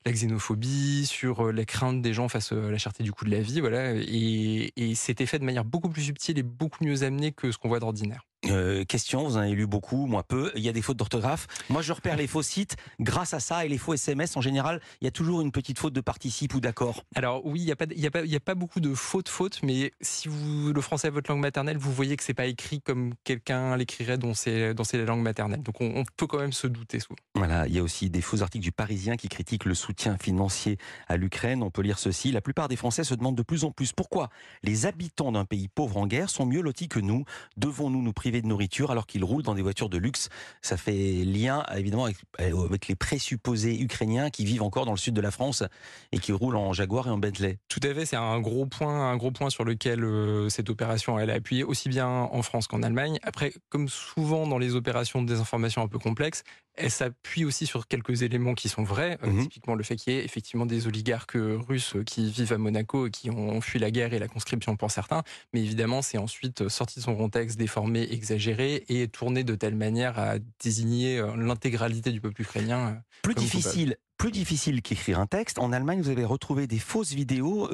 la 0.06 0.12
xénophobie, 0.12 1.06
sur 1.06 1.52
les 1.52 1.66
craintes 1.66 2.02
des 2.02 2.14
gens 2.14 2.28
face 2.30 2.52
à 2.52 2.56
la 2.56 2.78
cherté 2.78 3.04
du 3.04 3.12
coût 3.12 3.26
de 3.26 3.32
la 3.32 3.42
vie, 3.42 3.60
voilà. 3.60 3.94
Et, 3.94 4.74
et 4.76 4.96
c'était 4.96 5.26
fait 5.26 5.40
de 5.40 5.46
manière 5.46 5.66
beaucoup 5.66 5.90
plus 5.90 6.04
subtile 6.04 6.38
et 6.40 6.44
beaucoup 6.44 6.84
mieux 6.84 7.04
amenée 7.04 7.32
que 7.32 7.52
ce 7.52 7.58
qu'on 7.58 7.70
voit 7.70 7.80
d'ordinaire. 7.80 8.26
Euh, 8.50 8.84
question, 8.86 9.24
vous 9.24 9.38
en 9.38 9.42
avez 9.42 9.54
lu 9.54 9.68
beaucoup, 9.68 10.06
moi 10.06 10.24
peu. 10.24 10.52
Il 10.56 10.62
y 10.62 10.70
a 10.70 10.72
des 10.72 10.82
fautes 10.82 10.98
d'orthographe. 10.98 11.48
Moi, 11.70 11.82
je 11.82 11.94
repère 11.94 12.16
les 12.16 12.28
faux 12.28 12.42
sites 12.42 12.76
grâce 13.00 13.34
à 13.34 13.40
ça 13.40 13.66
et 13.66 13.70
les 13.70 13.78
faux 13.78 13.94
SMS. 13.94 14.38
En 14.38 14.42
général, 14.42 14.82
il 15.02 15.06
y 15.06 15.08
a 15.08 15.12
toujours 15.12 15.42
une 15.42 15.52
petite 15.52 15.80
faute 15.80 15.94
de 15.94 16.02
participe 16.02 16.54
ou 16.54 16.60
d'accord. 16.60 17.04
Alors 17.16 17.46
oui, 17.46 17.62
il 17.62 17.66
n'y 17.66 17.72
a 17.72 17.76
pas, 17.76 17.86
il 17.96 18.06
a 18.06 18.12
pas, 18.12 18.22
il 18.22 18.32
y 18.32 18.36
a 18.36 18.40
pas 18.40 18.56
beaucoup 18.56 18.80
de 18.80 18.94
fautes 18.94 19.30
fautes, 19.30 19.62
mais 19.64 19.92
si 20.02 20.28
vous 20.28 20.74
le 20.74 20.82
français 20.82 21.08
est 21.08 21.12
votre 21.12 21.32
langue 21.32 21.42
maternelle, 21.42 21.78
vous 21.78 21.92
voyez 21.92 22.16
que 22.18 22.24
c'est 22.24 22.34
pas 22.34 22.46
écrit 22.46 22.82
comme 22.82 23.14
quelqu'un 23.24 23.76
l'écrirait 23.78 24.18
dans 24.18 24.34
ses, 24.34 24.74
dans 24.74 24.84
ses 24.84 25.04
langues 25.06 25.24
maternelles. 25.24 25.64
Donc 25.64 25.82
on, 25.82 26.04
peut 26.18 26.28
quand 26.28 26.40
même 26.40 26.54
se 26.54 26.68
douter 26.68 27.00
souvent. 27.00 27.16
Voilà, 27.34 27.68
il 27.68 27.74
y 27.74 27.80
a 27.80 27.84
aussi 27.84 28.10
des 28.10 28.22
faux 28.22 28.42
articles 28.42 28.64
du 28.64 28.72
Parisien 28.72 29.16
qui 29.18 29.28
critiquent 29.28 29.66
le 29.66 29.74
soutien 29.74 30.18
financier 30.18 30.78
à 31.08 31.18
l'Ukraine. 31.18 31.64
On 31.64 31.72
peut 31.72 31.82
lire 31.82 32.00
ceci. 32.00 32.32
La 32.32 32.42
plupart 32.42 32.68
des 32.68 32.76
Français 32.76 33.04
se 33.04 33.16
demandent 33.16 33.36
de 33.36 33.44
plus 33.44 33.64
en 33.64 33.72
plus 33.72 33.92
pourquoi 33.92 34.30
les 34.64 34.86
habitants 34.86 35.32
d'un 35.32 35.46
pays 35.46 35.68
pauvre 35.68 35.98
en 35.98 36.08
guerre 36.08 36.30
sont 36.30 36.46
mieux 36.46 36.62
lotis 36.62 36.88
que 36.88 37.00
nous. 37.00 37.26
Devons-nous 37.58 38.02
nous 38.02 38.14
priver 38.14 38.35
de 38.42 38.48
nourriture 38.48 38.92
alors 38.92 39.08
qu'ils 39.08 39.24
roulent 39.24 39.44
dans 39.44 39.56
des 39.56 39.62
voitures 39.62 39.90
de 39.90 39.98
luxe. 39.98 40.30
Ça 40.62 40.78
fait 40.78 41.24
lien 41.26 41.64
évidemment 41.76 42.08
euh, 42.08 42.66
avec, 42.66 42.88
les 42.88 42.96
présupposés 42.96 43.80
ukrainiens 43.80 44.30
qui 44.30 44.46
vivent 44.46 44.64
encore 44.64 44.86
dans 44.86 44.92
le 44.92 44.98
sud 44.98 45.14
de 45.14 45.22
la 45.22 45.32
France 45.32 45.64
et 46.12 46.20
qui 46.20 46.32
roulent 46.32 46.56
en 46.56 46.74
Jaguar 46.74 47.08
et 47.08 47.12
en 47.12 47.18
Bentley. 47.18 47.58
Tout 47.68 47.80
à 47.84 47.94
fait, 47.94 48.06
c'est 48.06 48.16
un 48.16 48.40
gros 48.40 48.66
point, 48.66 49.12
un 49.12 49.18
gros 49.18 49.32
point 49.32 49.50
sur 49.50 49.64
lequel 49.64 50.04
euh, 50.04 50.50
cette 50.50 50.70
opération 50.70 51.20
elle 51.20 51.30
a 51.30 51.36
appuyé 51.36 51.64
aussi 51.64 51.90
bien 51.90 52.08
en 52.08 52.42
France 52.42 52.68
qu'en 52.68 52.84
Allemagne. 52.84 53.20
Après, 53.24 53.54
comme 53.70 53.90
souvent 53.90 54.48
dans 54.48 54.58
les 54.58 54.76
opérations 54.76 55.22
de 55.22 55.28
désinformation 55.28 55.82
un 55.82 55.88
peu 55.88 56.00
complexes, 56.00 56.44
elle 56.78 56.92
s'appuie 56.92 57.46
aussi 57.46 57.66
sur 57.66 57.88
quelques 57.88 58.22
éléments 58.22 58.54
qui 58.54 58.70
sont 58.70 58.84
vrais, 58.84 59.18
mhm. 59.24 59.44
typiquement 59.44 59.76
le 59.76 59.84
fait 59.84 59.96
qu'il 59.96 60.14
y 60.14 60.18
ait 60.18 60.26
effectivement 60.26 60.66
des 60.66 60.88
oligarques 60.88 61.38
russes 61.38 61.96
qui 62.06 62.30
vivent 62.30 62.54
à 62.54 62.58
Monaco 62.58 63.08
et 63.08 63.12
qui 63.12 63.30
ont 63.30 63.62
fui 63.62 63.80
la 63.80 63.92
guerre 63.92 64.14
et 64.14 64.20
la 64.20 64.28
conscription 64.28 64.76
pour 64.76 64.92
certains, 64.92 65.24
mais 65.54 65.62
évidemment 65.62 66.02
c'est 66.02 66.18
ensuite 66.18 66.68
sorti 66.68 67.00
de 67.00 67.04
son 67.04 67.16
contexte, 67.16 67.58
déformé, 67.58 68.08
exagéré 68.26 68.84
et 68.90 69.08
tourné 69.08 69.44
de 69.44 69.54
telle 69.54 69.76
manière 69.76 70.18
à 70.18 70.36
désigner 70.64 71.20
euh, 71.20 71.36
l'intégralité 71.36 72.12
du 72.12 72.22
peuple 72.22 72.42
ukrainien. 72.42 72.88
Euh, 72.88 72.94
plus 73.22 73.36
difficile, 73.36 73.98
plus 74.18 74.32
difficile 74.32 74.82
qu'écrire 74.82 75.20
un 75.20 75.28
texte. 75.28 75.60
En 75.60 75.72
Allemagne, 75.72 76.02
vous 76.02 76.10
avez 76.10 76.26
retrouvé 76.26 76.66
des 76.66 76.80
fausses 76.80 77.14
vidéos 77.14 77.68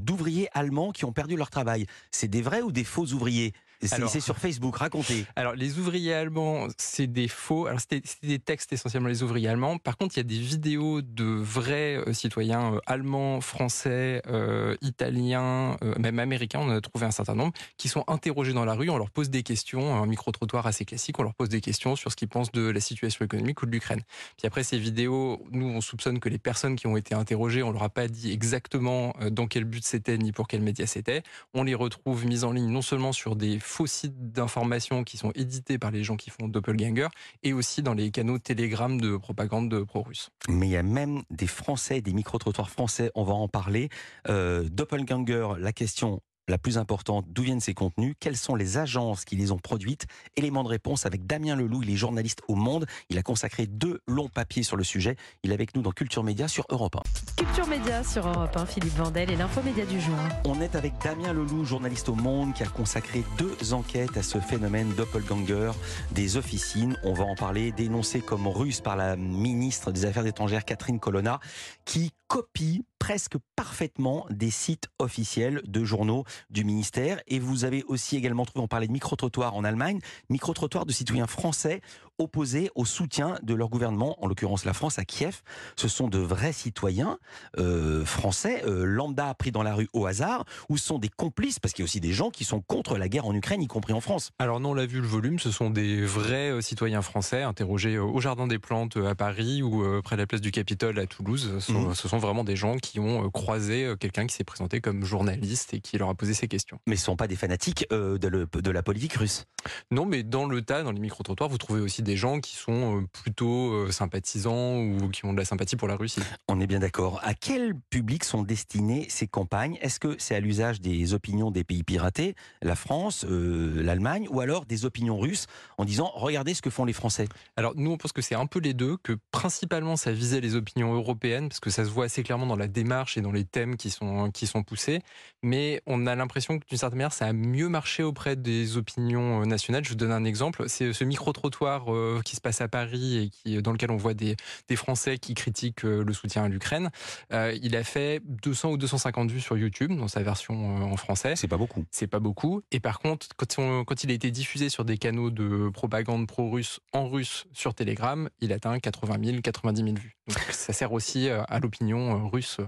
d'ouvriers 0.00 0.48
allemands 0.52 0.92
qui 0.92 1.04
ont 1.04 1.12
perdu 1.12 1.36
leur 1.36 1.50
travail. 1.50 1.86
C'est 2.10 2.28
des 2.28 2.42
vrais 2.42 2.62
ou 2.62 2.72
des 2.72 2.84
faux 2.84 3.06
ouvriers? 3.06 3.52
C'est 3.82 4.20
sur 4.20 4.38
Facebook, 4.38 4.76
racontez. 4.76 5.26
Alors, 5.36 5.54
les 5.54 5.78
ouvriers 5.78 6.14
allemands, 6.14 6.68
c'est 6.78 7.06
des 7.06 7.28
faux. 7.28 7.66
Alors, 7.66 7.80
c'était 7.80 8.02
des 8.22 8.38
textes 8.38 8.72
essentiellement 8.72 9.08
les 9.08 9.22
ouvriers 9.22 9.48
allemands. 9.48 9.78
Par 9.78 9.96
contre, 9.96 10.16
il 10.16 10.20
y 10.20 10.20
a 10.20 10.24
des 10.24 10.38
vidéos 10.38 11.02
de 11.02 11.24
vrais 11.24 11.96
euh, 11.96 12.12
citoyens 12.12 12.74
euh, 12.74 12.80
allemands, 12.86 13.40
français, 13.40 14.22
euh, 14.26 14.76
italiens, 14.80 15.76
même 15.98 16.18
américains, 16.18 16.60
on 16.60 16.68
en 16.68 16.76
a 16.76 16.80
trouvé 16.80 17.06
un 17.06 17.10
certain 17.10 17.34
nombre, 17.34 17.52
qui 17.76 17.88
sont 17.88 18.04
interrogés 18.08 18.52
dans 18.52 18.64
la 18.64 18.74
rue. 18.74 18.90
On 18.90 18.98
leur 18.98 19.10
pose 19.10 19.30
des 19.30 19.42
questions, 19.42 19.94
un 19.94 20.06
micro-trottoir 20.06 20.66
assez 20.66 20.84
classique, 20.84 21.18
on 21.18 21.22
leur 21.22 21.34
pose 21.34 21.48
des 21.48 21.60
questions 21.60 21.96
sur 21.96 22.10
ce 22.10 22.16
qu'ils 22.16 22.28
pensent 22.28 22.52
de 22.52 22.68
la 22.68 22.80
situation 22.80 23.24
économique 23.24 23.62
ou 23.62 23.66
de 23.66 23.70
l'Ukraine. 23.70 24.02
Puis 24.36 24.46
après, 24.46 24.64
ces 24.64 24.78
vidéos, 24.78 25.44
nous, 25.50 25.68
on 25.68 25.80
soupçonne 25.80 26.20
que 26.20 26.28
les 26.28 26.38
personnes 26.38 26.76
qui 26.76 26.86
ont 26.86 26.96
été 26.96 27.14
interrogées, 27.14 27.62
on 27.62 27.72
leur 27.72 27.82
a 27.82 27.88
pas 27.88 28.08
dit 28.08 28.32
exactement 28.32 29.14
dans 29.30 29.46
quel 29.46 29.64
but 29.64 29.84
c'était 29.84 30.18
ni 30.18 30.32
pour 30.32 30.48
quel 30.48 30.62
média 30.62 30.86
c'était. 30.86 31.22
On 31.54 31.62
les 31.62 31.74
retrouve 31.74 32.26
mises 32.26 32.44
en 32.44 32.52
ligne 32.52 32.70
non 32.70 32.82
seulement 32.82 33.12
sur 33.12 33.36
des 33.36 33.58
faux 33.66 33.86
sites 33.86 34.32
d'information 34.32 35.04
qui 35.04 35.16
sont 35.16 35.32
édités 35.34 35.78
par 35.78 35.90
les 35.90 36.04
gens 36.04 36.16
qui 36.16 36.30
font 36.30 36.48
Doppelganger 36.48 37.08
et 37.42 37.52
aussi 37.52 37.82
dans 37.82 37.94
les 37.94 38.10
canaux 38.10 38.38
Telegram 38.38 39.00
de 39.00 39.16
propagande 39.16 39.84
pro-russe. 39.84 40.30
Mais 40.48 40.68
il 40.68 40.70
y 40.70 40.76
a 40.76 40.82
même 40.82 41.22
des 41.30 41.46
Français, 41.46 42.00
des 42.00 42.12
micro-trottoirs 42.12 42.70
français, 42.70 43.10
on 43.14 43.24
va 43.24 43.34
en 43.34 43.48
parler. 43.48 43.88
Euh, 44.28 44.68
Doppelganger, 44.70 45.54
la 45.58 45.72
question 45.72 46.22
la 46.48 46.58
plus 46.58 46.78
importante, 46.78 47.26
d'où 47.28 47.42
viennent 47.42 47.60
ces 47.60 47.74
contenus, 47.74 48.14
quelles 48.20 48.36
sont 48.36 48.54
les 48.54 48.78
agences 48.78 49.24
qui 49.24 49.36
les 49.36 49.50
ont 49.50 49.58
produites? 49.58 50.06
Élément 50.36 50.62
de 50.62 50.68
réponse 50.68 51.06
avec 51.06 51.26
Damien 51.26 51.56
Leloup, 51.56 51.82
il 51.82 51.90
est 51.90 51.96
journaliste 51.96 52.42
au 52.48 52.54
Monde. 52.54 52.86
Il 53.10 53.18
a 53.18 53.22
consacré 53.22 53.66
deux 53.66 54.00
longs 54.06 54.28
papiers 54.28 54.62
sur 54.62 54.76
le 54.76 54.84
sujet. 54.84 55.16
Il 55.42 55.50
est 55.50 55.54
avec 55.54 55.74
nous 55.74 55.82
dans 55.82 55.90
Culture 55.90 56.22
Média 56.22 56.46
sur 56.46 56.64
Europe 56.70 56.96
1. 56.96 57.44
Culture 57.44 57.66
Média 57.66 58.04
sur 58.04 58.26
Europe 58.26 58.56
1, 58.56 58.66
Philippe 58.66 58.96
Vandel 58.96 59.30
et 59.30 59.36
l'infomédia 59.36 59.84
du 59.86 60.00
jour. 60.00 60.16
On 60.44 60.60
est 60.60 60.76
avec 60.76 60.92
Damien 61.02 61.32
Leloup, 61.32 61.64
journaliste 61.64 62.08
au 62.08 62.14
Monde, 62.14 62.54
qui 62.54 62.62
a 62.62 62.68
consacré 62.68 63.24
deux 63.38 63.72
enquêtes 63.72 64.16
à 64.16 64.22
ce 64.22 64.38
phénomène 64.38 64.92
doppelganger 64.94 65.72
des 66.12 66.36
officines. 66.36 66.96
On 67.02 67.12
va 67.12 67.24
en 67.24 67.34
parler, 67.34 67.72
dénoncé 67.72 68.20
comme 68.20 68.46
russe 68.46 68.80
par 68.80 68.96
la 68.96 69.16
ministre 69.16 69.90
des 69.90 70.04
Affaires 70.04 70.26
étrangères 70.26 70.64
Catherine 70.64 71.00
Colonna, 71.00 71.40
qui 71.84 72.12
copie 72.28 72.84
presque 72.98 73.36
parfaitement 73.54 74.26
des 74.30 74.50
sites 74.50 74.88
officiels 74.98 75.62
de 75.66 75.84
journaux 75.84 76.24
du 76.50 76.64
ministère. 76.64 77.20
Et 77.26 77.38
vous 77.38 77.64
avez 77.64 77.84
aussi 77.84 78.16
également 78.16 78.44
trouvé, 78.44 78.64
on 78.64 78.68
parlait 78.68 78.86
de 78.86 78.92
micro-trottoirs 78.92 79.54
en 79.54 79.64
Allemagne, 79.64 80.00
micro-trottoirs 80.28 80.86
de 80.86 80.92
citoyens 80.92 81.26
français 81.26 81.80
opposés 82.18 82.70
au 82.74 82.86
soutien 82.86 83.38
de 83.42 83.52
leur 83.54 83.68
gouvernement, 83.68 84.16
en 84.24 84.26
l'occurrence 84.26 84.64
la 84.64 84.72
France 84.72 84.98
à 84.98 85.04
Kiev. 85.04 85.42
Ce 85.76 85.86
sont 85.86 86.08
de 86.08 86.18
vrais 86.18 86.52
citoyens 86.52 87.18
euh, 87.58 88.06
français, 88.06 88.62
euh, 88.66 88.84
lambda 88.84 89.34
pris 89.34 89.52
dans 89.52 89.62
la 89.62 89.74
rue 89.74 89.88
au 89.92 90.06
hasard, 90.06 90.44
ou 90.70 90.78
ce 90.78 90.86
sont 90.86 90.98
des 90.98 91.10
complices, 91.10 91.58
parce 91.58 91.74
qu'il 91.74 91.82
y 91.82 91.84
a 91.84 91.86
aussi 91.86 92.00
des 92.00 92.12
gens 92.12 92.30
qui 92.30 92.44
sont 92.44 92.62
contre 92.62 92.96
la 92.96 93.10
guerre 93.10 93.26
en 93.26 93.34
Ukraine, 93.34 93.60
y 93.60 93.66
compris 93.66 93.92
en 93.92 94.00
France. 94.00 94.30
Alors 94.38 94.60
non, 94.60 94.70
on 94.70 94.74
l'a 94.74 94.86
vu 94.86 95.02
le 95.02 95.06
volume, 95.06 95.38
ce 95.38 95.50
sont 95.50 95.68
des 95.68 96.04
vrais 96.06 96.50
euh, 96.50 96.60
citoyens 96.62 97.02
français 97.02 97.42
interrogés 97.42 97.98
au 97.98 98.18
Jardin 98.20 98.46
des 98.46 98.58
Plantes 98.58 98.96
à 98.96 99.14
Paris 99.14 99.62
ou 99.62 99.84
près 100.02 100.16
de 100.16 100.22
la 100.22 100.26
place 100.26 100.40
du 100.40 100.50
Capitole 100.50 100.98
à 100.98 101.06
Toulouse. 101.06 101.52
Ce 101.60 101.72
sont, 101.72 101.90
mmh. 101.90 101.94
ce 101.94 102.08
sont 102.08 102.15
vraiment 102.18 102.44
des 102.44 102.56
gens 102.56 102.76
qui 102.76 103.00
ont 103.00 103.30
croisé 103.30 103.94
quelqu'un 104.00 104.26
qui 104.26 104.34
s'est 104.34 104.44
présenté 104.44 104.80
comme 104.80 105.04
journaliste 105.04 105.74
et 105.74 105.80
qui 105.80 105.98
leur 105.98 106.08
a 106.08 106.14
posé 106.14 106.34
ces 106.34 106.48
questions. 106.48 106.78
Mais 106.86 106.96
ce 106.96 107.02
ne 107.02 107.06
sont 107.06 107.16
pas 107.16 107.26
des 107.26 107.36
fanatiques 107.36 107.86
de, 107.90 108.18
de 108.18 108.70
la 108.70 108.82
politique 108.82 109.14
russe 109.14 109.44
Non, 109.90 110.06
mais 110.06 110.22
dans 110.22 110.46
le 110.46 110.62
tas, 110.62 110.82
dans 110.82 110.92
les 110.92 111.00
micro-trottoirs, 111.00 111.48
vous 111.48 111.58
trouvez 111.58 111.80
aussi 111.80 112.02
des 112.02 112.16
gens 112.16 112.40
qui 112.40 112.56
sont 112.56 113.00
euh, 113.00 113.06
plutôt 113.12 113.72
euh, 113.72 113.90
sympathisants 113.90 114.76
ou 114.76 115.08
qui 115.10 115.24
ont 115.24 115.32
de 115.32 115.38
la 115.38 115.44
sympathie 115.44 115.76
pour 115.76 115.88
la 115.88 115.96
Russie. 115.96 116.20
On 116.48 116.60
est 116.60 116.66
bien 116.66 116.78
d'accord. 116.78 117.20
À 117.22 117.34
quel 117.34 117.74
public 117.90 118.24
sont 118.24 118.42
destinées 118.42 119.06
ces 119.08 119.26
campagnes? 119.26 119.78
Est-ce 119.80 120.00
que 120.00 120.16
c'est 120.18 120.34
à 120.34 120.40
l'usage 120.40 120.80
des 120.80 121.14
opinions 121.14 121.50
des 121.50 121.64
pays 121.64 121.82
piratés, 121.82 122.34
la 122.62 122.76
France, 122.76 123.24
euh, 123.28 123.82
l'Allemagne, 123.82 124.26
ou 124.30 124.40
alors 124.40 124.66
des 124.66 124.84
opinions 124.84 125.18
russes 125.18 125.46
en 125.78 125.84
disant 125.84 126.10
regardez 126.14 126.54
ce 126.54 126.62
que 126.62 126.70
font 126.70 126.84
les 126.84 126.92
Français? 126.92 127.28
Alors 127.56 127.72
nous, 127.76 127.90
on 127.90 127.96
pense 127.96 128.12
que 128.12 128.22
c'est 128.22 128.34
un 128.34 128.46
peu 128.46 128.60
les 128.60 128.74
deux, 128.74 128.96
que 129.02 129.16
principalement 129.30 129.96
ça 129.96 130.12
visait 130.12 130.40
les 130.40 130.54
opinions 130.54 130.94
européennes, 130.94 131.48
parce 131.48 131.60
que 131.60 131.70
ça 131.70 131.84
se 131.84 131.90
voit 131.90 132.05
assez 132.06 132.22
clairement 132.22 132.46
dans 132.46 132.56
la 132.56 132.66
démarche 132.68 133.16
et 133.16 133.20
dans 133.20 133.30
les 133.32 133.44
thèmes 133.44 133.76
qui 133.76 133.90
sont, 133.90 134.30
qui 134.30 134.46
sont 134.46 134.62
poussés, 134.62 135.00
mais 135.42 135.82
on 135.86 136.06
a 136.06 136.14
l'impression 136.14 136.58
que 136.58 136.64
d'une 136.66 136.78
certaine 136.78 136.96
manière, 136.98 137.12
ça 137.12 137.26
a 137.26 137.32
mieux 137.32 137.68
marché 137.68 138.02
auprès 138.02 138.34
des 138.36 138.76
opinions 138.78 139.44
nationales. 139.44 139.84
Je 139.84 139.90
vous 139.90 139.94
donne 139.96 140.12
un 140.12 140.24
exemple, 140.24 140.64
c'est 140.68 140.92
ce 140.92 141.04
micro-trottoir 141.04 141.92
euh, 141.94 142.20
qui 142.24 142.34
se 142.36 142.40
passe 142.40 142.60
à 142.60 142.68
Paris 142.68 143.18
et 143.18 143.28
qui, 143.30 143.60
dans 143.62 143.72
lequel 143.72 143.90
on 143.90 143.96
voit 143.96 144.14
des, 144.14 144.36
des 144.68 144.76
Français 144.76 145.18
qui 145.18 145.34
critiquent 145.34 145.84
euh, 145.84 146.02
le 146.04 146.12
soutien 146.12 146.44
à 146.44 146.48
l'Ukraine. 146.48 146.90
Euh, 147.32 147.56
il 147.62 147.76
a 147.76 147.84
fait 147.84 148.20
200 148.24 148.70
ou 148.72 148.76
250 148.78 149.30
vues 149.30 149.40
sur 149.40 149.56
YouTube 149.58 149.92
dans 149.96 150.08
sa 150.08 150.22
version 150.22 150.78
euh, 150.80 150.84
en 150.84 150.96
français. 150.96 151.36
C'est 151.36 151.48
pas 151.48 151.58
beaucoup. 151.58 151.84
C'est 151.90 152.06
pas 152.06 152.20
beaucoup. 152.20 152.62
Et 152.70 152.80
par 152.80 152.98
contre, 153.00 153.26
quand, 153.36 153.58
on- 153.58 153.84
quand 153.84 154.02
il 154.04 154.10
a 154.10 154.14
été 154.14 154.30
diffusé 154.30 154.68
sur 154.68 154.84
des 154.84 154.96
canaux 154.98 155.30
de 155.30 155.68
propagande 155.70 156.26
pro-russe 156.26 156.80
en 156.92 157.08
russe 157.08 157.46
sur 157.52 157.74
Telegram, 157.74 158.28
il 158.40 158.52
atteint 158.52 158.78
80 158.78 159.16
000, 159.24 159.40
90 159.42 159.82
000 159.82 159.96
vues. 159.96 160.15
Donc 160.28 160.38
ça 160.50 160.72
sert 160.72 160.92
aussi 160.92 161.28
euh, 161.28 161.42
à 161.48 161.60
l'opinion 161.60 162.16
euh, 162.16 162.28
russe. 162.28 162.58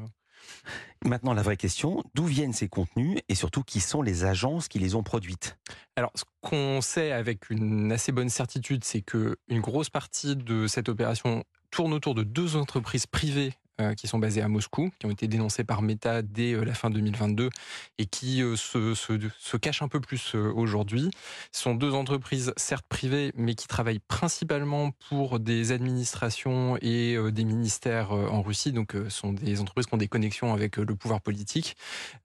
Maintenant, 1.05 1.35
la 1.35 1.43
vraie 1.43 1.57
question, 1.57 2.03
d'où 2.15 2.25
viennent 2.25 2.53
ces 2.53 2.69
contenus 2.69 3.19
et 3.29 3.35
surtout 3.35 3.63
qui 3.63 3.81
sont 3.81 4.03
les 4.03 4.25
agences 4.25 4.69
qui 4.69 4.79
les 4.79 4.95
ont 4.95 5.03
produites? 5.03 5.59
Alors, 5.97 6.11
ce 6.15 6.25
qu'on 6.41 6.81
sait 6.81 7.13
avec 7.13 7.51
une 7.51 7.93
assez 7.93 8.13
bonne 8.13 8.29
certitude, 8.29 8.85
c'est 8.85 9.03
que 9.03 9.37
une 9.49 9.61
grosse 9.61 9.91
partie 9.91 10.37
de 10.37 10.67
cette 10.67 10.89
opération 10.89 11.45
tourne 11.71 11.93
autour 11.93 12.15
de 12.15 12.23
deux 12.23 12.57
entreprises 12.57 13.07
privées 13.07 13.53
euh, 13.53 13.68
qui 13.97 14.09
sont 14.09 14.19
basées 14.19 14.43
à 14.43 14.49
Moscou, 14.49 14.91
qui 14.99 15.07
ont 15.07 15.11
été 15.11 15.29
dénoncées 15.29 15.65
par 15.65 15.83
Meta 15.83 16.23
dès 16.23 16.53
euh, 16.53 16.65
la 16.65 16.75
fin 16.75 16.91
2022 16.91 17.51
et 17.99 18.07
qui 18.07 18.43
euh, 18.43 18.57
se, 18.57 18.95
se, 18.95 19.13
se 19.39 19.57
cachent 19.57 19.83
un 19.83 19.89
peu 19.89 20.01
plus 20.01 20.35
euh, 20.35 20.53
aujourd'hui. 20.55 21.11
Ce 21.53 21.63
sont 21.63 21.75
deux 21.75 21.93
entreprises 21.93 22.53
certes 22.57 22.87
privées, 22.89 23.33
mais 23.37 23.55
qui 23.55 23.67
travaillent 23.67 24.01
principalement 24.01 24.91
pour 25.09 25.39
des 25.41 25.73
administrations 25.73 26.77
et 26.81 27.15
euh, 27.15 27.31
des 27.31 27.45
ministères 27.45 28.13
euh, 28.13 28.29
en 28.29 28.43
Russie. 28.43 28.73
Donc, 28.73 28.95
euh, 28.95 29.09
ce 29.09 29.19
sont 29.19 29.33
des 29.33 29.61
entreprises 29.61 29.87
qui 29.87 29.95
ont 29.95 29.99
des 29.99 30.09
connexions 30.09 30.53
avec 30.53 30.79
euh, 30.79 30.85
le 30.85 30.95
pouvoir 30.95 31.21
politique. 31.21 31.77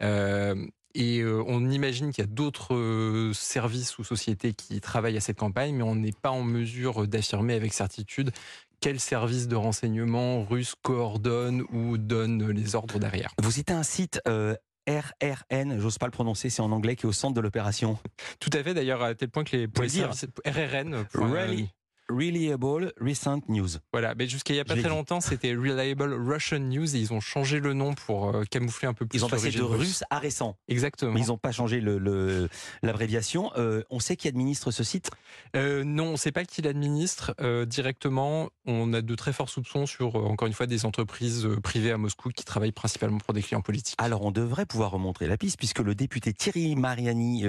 Euh, 0.02 0.56
et 0.96 1.20
euh, 1.20 1.44
on 1.48 1.70
imagine 1.70 2.12
qu'il 2.12 2.24
y 2.24 2.28
a 2.28 2.30
d'autres 2.30 2.76
euh, 2.76 3.34
services 3.34 3.98
ou 3.98 4.04
sociétés 4.04 4.54
qui 4.54 4.80
travaillent 4.80 5.18
à 5.18 5.22
cette 5.22 5.40
campagne, 5.40 5.76
mais 5.76 5.84
on 5.84 5.96
n'est 5.96 6.12
pas 6.12 6.30
en 6.30 6.44
mesure 6.44 7.08
d'affirmer 7.08 7.56
avec 7.56 7.74
certitude 7.74 8.32
quel 8.80 9.00
service 9.00 9.48
de 9.48 9.56
renseignement 9.56 10.44
russe 10.44 10.76
coordonne 10.82 11.64
ou 11.72 11.98
donne 11.98 12.52
les 12.52 12.76
ordres 12.76 13.00
derrière. 13.00 13.34
Vous 13.42 13.52
citez 13.52 13.74
un 13.74 13.84
site 13.84 14.20
euh, 14.28 14.56
RRN, 14.88 15.80
j'ose 15.80 15.98
pas 15.98 16.08
le 16.08 16.12
prononcer, 16.12 16.50
c'est 16.50 16.62
en 16.62 16.72
anglais, 16.72 16.96
qui 16.96 17.06
est 17.06 17.10
au 17.10 17.14
centre 17.14 17.34
de 17.34 17.42
l'opération. 17.42 17.98
Tout 18.40 18.50
à 18.52 18.62
fait 18.62 18.74
d'ailleurs 18.74 19.02
à 19.02 19.16
tel 19.16 19.30
point 19.30 19.46
que 19.46 19.56
les, 19.56 19.68
pour 19.68 19.84
les 19.84 19.90
services 19.90 20.26
RRN, 20.46 21.06
point, 21.06 21.32
Really 21.32 21.70
Reliable 22.10 22.94
Recent 23.00 23.42
News. 23.48 23.70
voilà, 23.92 24.14
mais 24.16 24.28
jusqu'à 24.28 24.54
il 24.54 24.58
y 24.58 24.60
a 24.60 24.66
pas 24.66 24.76
très 24.76 24.90
longtemps 24.90 25.22
c'était 25.22 25.54
Reliable 25.56 26.14
Russian 26.14 26.60
News 26.60 26.96
et 26.96 27.00
ils 27.00 27.14
ont 27.14 27.20
changé 27.20 27.60
le 27.60 27.74
nom 27.74 27.94
pour 27.94 28.36
euh, 28.36 28.44
camoufler 28.50 28.88
un 28.88 28.94
peu 28.94 29.06
plus 29.06 29.20
Ils 29.20 29.26
ont 29.26 29.30
passé 29.30 29.52
de 29.52 29.62
russe 29.62 30.04
à 30.10 30.20
récent, 30.20 30.58
Exactement. 30.68 31.14
mais 31.14 31.22
ils 31.22 31.28
n'ont 31.28 31.38
pas 31.38 31.52
changé 31.52 31.80
le- 31.82 31.98
le- 31.98 32.50
l'abréviation. 32.82 33.52
Euh, 33.58 33.84
on 33.90 34.00
sait 34.00 34.16
qui 34.16 34.28
administre 34.28 34.72
ce 34.72 34.84
site? 34.84 35.10
Euh, 35.56 35.84
non, 35.84 36.06
on 36.08 36.12
ne 36.14 36.18
sait 36.18 36.32
pas 36.32 36.46
qui 36.46 36.62
l'administre 36.62 37.34
directement. 37.66 38.50
On 38.66 38.94
a 38.94 39.02
de 39.02 39.16
très 39.16 39.34
forts 39.34 39.50
soupçons 39.50 39.86
sur, 39.86 40.16
encore 40.16 40.48
une 40.48 40.54
fois, 40.54 40.66
des 40.68 40.86
entreprises 40.86 41.48
privées 41.64 41.92
à 41.92 41.98
Moscou 41.98 42.30
qui 42.30 42.44
travaillent 42.46 42.72
principalement 42.72 43.18
pour 43.18 43.34
des 43.34 43.42
clients 43.42 43.62
politiques. 43.62 43.96
Alors 43.98 44.24
on 44.24 44.32
devrait 44.32 44.66
pouvoir 44.66 44.92
remontrer 44.92 45.28
la 45.28 45.38
piste 45.38 45.58
puisque 45.58 45.80
le 45.80 45.96
député 45.96 46.34
Thierry 46.34 46.76
Mariani, 46.76 47.44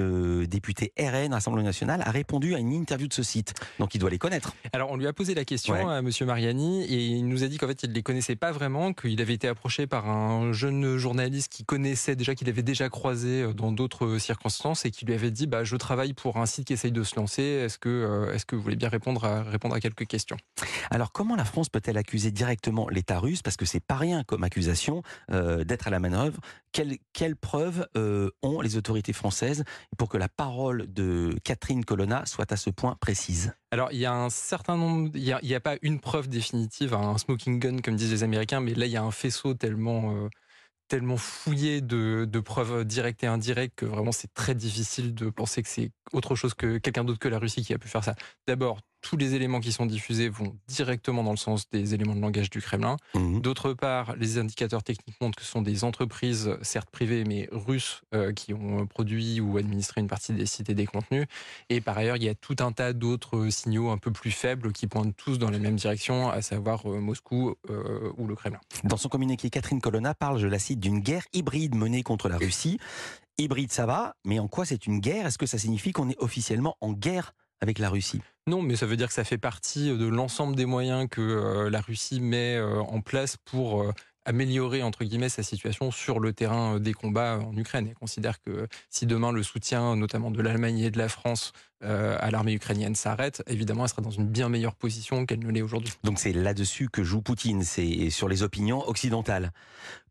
député 0.49 0.93
RN, 0.99 1.33
Assemblée 1.33 1.63
nationale, 1.63 2.03
a 2.05 2.11
répondu 2.11 2.55
à 2.55 2.59
une 2.59 2.73
interview 2.73 3.09
de 3.09 3.13
ce 3.15 3.23
site. 3.23 3.55
Donc 3.79 3.95
il 3.95 3.99
doit 3.99 4.11
les 4.11 4.19
connaître. 4.19 4.44
Alors, 4.73 4.91
on 4.91 4.97
lui 4.97 5.07
a 5.07 5.13
posé 5.13 5.35
la 5.35 5.45
question 5.45 5.75
Ouais. 5.75 5.95
à 5.95 6.03
Monsieur 6.03 6.27
Mariani 6.27 6.85
et 6.85 7.07
il 7.07 7.27
nous 7.29 7.45
a 7.45 7.49
dit 7.49 7.59
qu'en 7.59 7.67
fait, 7.67 7.83
il 7.83 7.91
ne 7.91 7.95
les 7.95 8.03
connaissait 8.03 8.37
pas 8.37 8.53
vraiment, 8.53 8.93
qu'il 8.93 9.21
avait 9.21 9.35
été 9.35 9.49
approché 9.49 9.87
par 9.87 10.09
un 10.09 10.53
jeune 10.53 10.97
journaliste 10.97 11.53
qui 11.53 11.65
connaissait 11.65 12.17
déjà, 12.17 12.35
qu'il 12.35 12.49
avait 12.49 12.63
déjà 12.63 12.89
croisé 12.89 13.43
euh, 13.43 13.53
dans 13.53 13.73
d'autres 13.73 14.19
circonstances 14.19 14.85
et 14.85 14.91
qui 14.91 15.05
lui 15.05 15.15
avait 15.15 15.31
dit 15.31 15.47
bah, 15.47 15.65
Je 15.65 15.77
travaille 15.77 16.13
pour 16.13 16.37
un 16.39 16.47
site 16.47 16.67
qui 16.67 16.73
essaye 16.73 16.93
de 16.93 17.03
se 17.03 17.17
lancer. 17.17 17.43
Est-ce 17.43 17.79
que, 17.79 17.89
euh, 17.89 18.35
est-ce 18.35 18.47
que 18.47 18.57
vous 18.57 18.63
voulez 18.63 18.77
bien 18.77 18.89
répondre 18.89 19.25
à, 19.25 19.43
répondre 19.43 19.75
à 19.75 19.81
quelques 19.81 20.07
questions? 20.07 20.37
Alors 20.91 21.13
comment 21.13 21.37
la 21.37 21.45
France 21.45 21.69
peut-elle 21.69 21.97
accuser 21.97 22.31
directement 22.31 22.89
l'État 22.89 23.19
russe? 23.19 23.43
Parce 23.43 23.57
que 23.57 23.65
c'est 23.65 23.81
pas 23.85 23.97
rien 23.97 24.25
comme 24.25 24.45
accusation 24.45 25.03
euh, 25.31 25.65
d'être 25.65 25.87
à 25.87 25.91
la 25.91 26.01
manœuvre. 26.01 26.41
Quelles, 26.73 26.97
quelles 27.13 27.37
preuves 27.37 27.87
euh, 27.97 28.31
ont 28.43 28.61
les 28.61 28.77
autorités 28.77 29.13
françaises 29.13 29.65
pour 29.97 30.09
que 30.09 30.17
la 30.19 30.29
parole 30.29 30.93
de 30.93 31.37
Catherine 31.45 31.85
Colonna 31.85 32.27
soit 32.27 32.51
à 32.51 32.57
ce 32.57 32.71
point 32.71 32.97
précise? 33.01 33.53
Alors, 33.75 33.91
il 33.91 33.99
y 33.99 34.07
a 34.07 34.15
un 34.15 34.31
certain 34.31 34.77
nombre, 34.77 35.11
il 35.15 35.37
n'y 35.43 35.55
a, 35.55 35.61
pas 35.61 35.79
une 35.83 35.99
preuve 35.99 36.29
définitive, 36.29 36.95
un 36.95 37.19
smoking 37.19 37.59
gun, 37.59 37.79
comme 37.79 37.97
disent 37.97 38.13
les 38.13 38.23
Américains, 38.23 38.61
mais 38.61 38.73
là, 38.73 38.87
il 38.87 38.93
y 38.93 38.97
a 38.97 39.03
un 39.03 39.11
faisceau 39.11 39.55
tellement, 39.55 40.15
euh, 40.15 40.29
tellement 40.87 41.17
fouillé 41.17 41.81
de, 41.81 42.25
de 42.25 42.39
preuves 42.39 42.85
directes 42.85 43.25
et 43.25 43.27
indirectes 43.27 43.75
que 43.75 43.85
vraiment, 43.85 44.13
c'est 44.13 44.33
très 44.33 44.55
difficile 44.55 45.13
de 45.13 45.29
penser 45.29 45.61
que 45.65 45.69
c'est 45.69 45.91
autre 46.13 46.37
chose 46.37 46.55
que 46.55 46.79
quelqu'un 46.79 47.03
d'autre 47.03 47.19
que 47.19 47.27
la 47.27 47.41
Russie 47.41 47.65
qui 47.65 47.75
a 47.75 47.79
pu 47.79 47.89
faire 47.89 48.05
ça. 48.05 48.15
D'abord, 48.47 48.79
tous 49.05 49.19
les 49.19 49.35
éléments 49.35 49.61
qui 49.61 49.71
sont 49.71 49.85
diffusés 49.85 50.31
vont 50.31 50.57
directement 50.67 51.23
dans 51.23 51.31
le 51.31 51.37
sens 51.37 51.69
des 51.69 51.93
éléments 51.93 52.17
de 52.17 52.23
langage 52.23 52.49
du 52.49 52.63
Kremlin. 52.63 52.97
Mhm. 53.15 53.43
D'autre 53.43 53.75
part, 53.75 54.17
les 54.17 54.39
indicateurs 54.39 54.83
techniques 54.83 55.21
montrent 55.21 55.37
que 55.37 55.45
ce 55.45 55.51
sont 55.51 55.61
des 55.61 55.85
entreprises, 55.85 56.57
certes 56.63 56.89
privées, 56.91 57.25
mais 57.25 57.47
russes, 57.53 58.01
euh, 58.15 58.33
qui 58.33 58.55
ont 58.55 58.87
produit 58.87 59.41
ou 59.41 59.59
administré 59.59 60.01
une 60.01 60.07
partie 60.07 60.33
des 60.33 60.47
sites 60.47 60.71
et 60.71 60.75
des 60.75 60.87
contenus. 60.87 61.27
Et 61.69 61.83
par 61.83 61.99
ailleurs, 61.99 62.17
il 62.17 62.25
y 62.25 62.31
a 62.31 62.35
tout 62.35 62.57
un 62.61 62.73
tas 62.73 62.95
d'autres 62.95 63.51
signaux 63.51 63.91
un 63.91 63.99
peu 63.99 64.11
plus 64.11 64.31
faibles 64.31 64.73
qui 64.73 64.87
pointent 64.87 65.15
tous 65.17 65.39
dans 65.39 65.51
la 65.51 65.59
même 65.59 65.77
direction, 65.77 66.31
à 66.31 66.41
savoir 66.41 66.91
euh, 66.91 66.99
Moscou 66.99 67.55
euh, 67.69 68.11
ou 68.17 68.27
le 68.27 68.35
Kremlin. 68.35 68.61
Dans 68.85 68.97
son 68.97 69.11
communiqué, 69.11 69.51
Catherine 69.51 69.83
Colonna 69.83 70.15
parle, 70.15 70.39
je 70.39 70.47
la 70.47 70.59
cite, 70.59 70.81
d'une 70.81 71.01
guerre 71.01 71.25
hybride 71.35 71.75
menée 71.75 72.03
contre 72.03 72.31
la 72.31 72.39
Russie. 72.39 72.79
Hybride, 73.37 73.71
ça 73.71 73.85
va, 73.85 74.17
mais 74.25 74.39
en 74.39 74.49
quoi 74.49 74.65
c'est 74.65 74.87
une 74.87 75.01
guerre? 75.01 75.27
Est-ce 75.27 75.39
que 75.39 75.47
ça 75.47 75.59
signifie 75.59 75.93
qu'on 75.93 76.09
est 76.09 76.19
officiellement 76.19 76.79
en 76.81 76.95
guerre 76.95 77.35
avec 77.61 77.79
la 77.79 77.91
Russie? 77.91 78.23
Non, 78.47 78.61
mais 78.61 78.77
ça 78.77 78.85
veut 78.85 78.99
dire 78.99 79.09
que 79.09 79.15
ça 79.15 79.25
fait 79.25 79.39
partie 79.39 79.89
de 79.97 80.07
l'ensemble 80.07 80.55
des 80.55 80.67
moyens 80.67 81.09
que 81.11 81.23
euh, 81.23 81.71
la 81.71 81.81
Russie 81.81 82.21
met 82.21 82.57
euh, 82.57 82.79
en 82.81 83.01
place 83.01 83.39
pour 83.39 83.81
euh, 83.81 83.93
améliorer 84.27 84.83
entre 84.83 85.05
guillemets 85.05 85.31
sa 85.31 85.43
situation 85.43 85.91
sur 85.91 86.21
le 86.21 86.35
terrain 86.35 86.75
euh, 86.75 86.79
des 86.79 86.93
combats 86.93 87.39
en 87.39 87.57
Ukraine. 87.57 87.87
Elle 87.89 87.95
considère 87.95 88.43
que 88.43 88.69
si 88.91 89.07
demain 89.07 89.33
le 89.33 89.43
soutien, 89.43 89.97
notamment 89.97 90.31
de 90.31 90.43
l'Allemagne 90.43 90.81
et 90.81 90.91
de 90.91 90.99
la 90.99 91.09
France, 91.09 91.53
euh, 91.85 92.19
à 92.21 92.31
l'armée 92.31 92.53
ukrainienne 92.53 92.95
s'arrête, 92.95 93.43
évidemment, 93.47 93.85
elle 93.85 93.89
sera 93.89 94.03
dans 94.03 94.11
une 94.11 94.29
bien 94.29 94.51
meilleure 94.51 94.75
position 94.75 95.25
qu'elle 95.25 95.41
ne 95.41 95.51
l'est 95.51 95.63
aujourd'hui. 95.63 95.95
Donc 96.03 96.19
c'est 96.19 96.35
là-dessus 96.35 96.91
que 96.91 97.03
joue 97.03 97.23
Poutine, 97.23 97.63
c'est 97.63 98.11
sur 98.11 98.29
les 98.29 98.43
opinions 98.43 98.87
occidentales. 98.87 99.53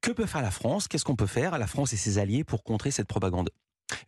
Que 0.01 0.09
peut 0.09 0.25
faire 0.25 0.41
la 0.41 0.51
France? 0.51 0.87
Qu'est-ce 0.87 1.05
qu'on 1.05 1.15
peut 1.15 1.27
faire, 1.27 1.59
la 1.59 1.67
France 1.67 1.93
et 1.93 1.97
ses 1.97 2.17
alliés, 2.17 2.43
pour 2.43 2.63
contrer 2.63 2.89
cette 2.89 3.07
propagande? 3.07 3.51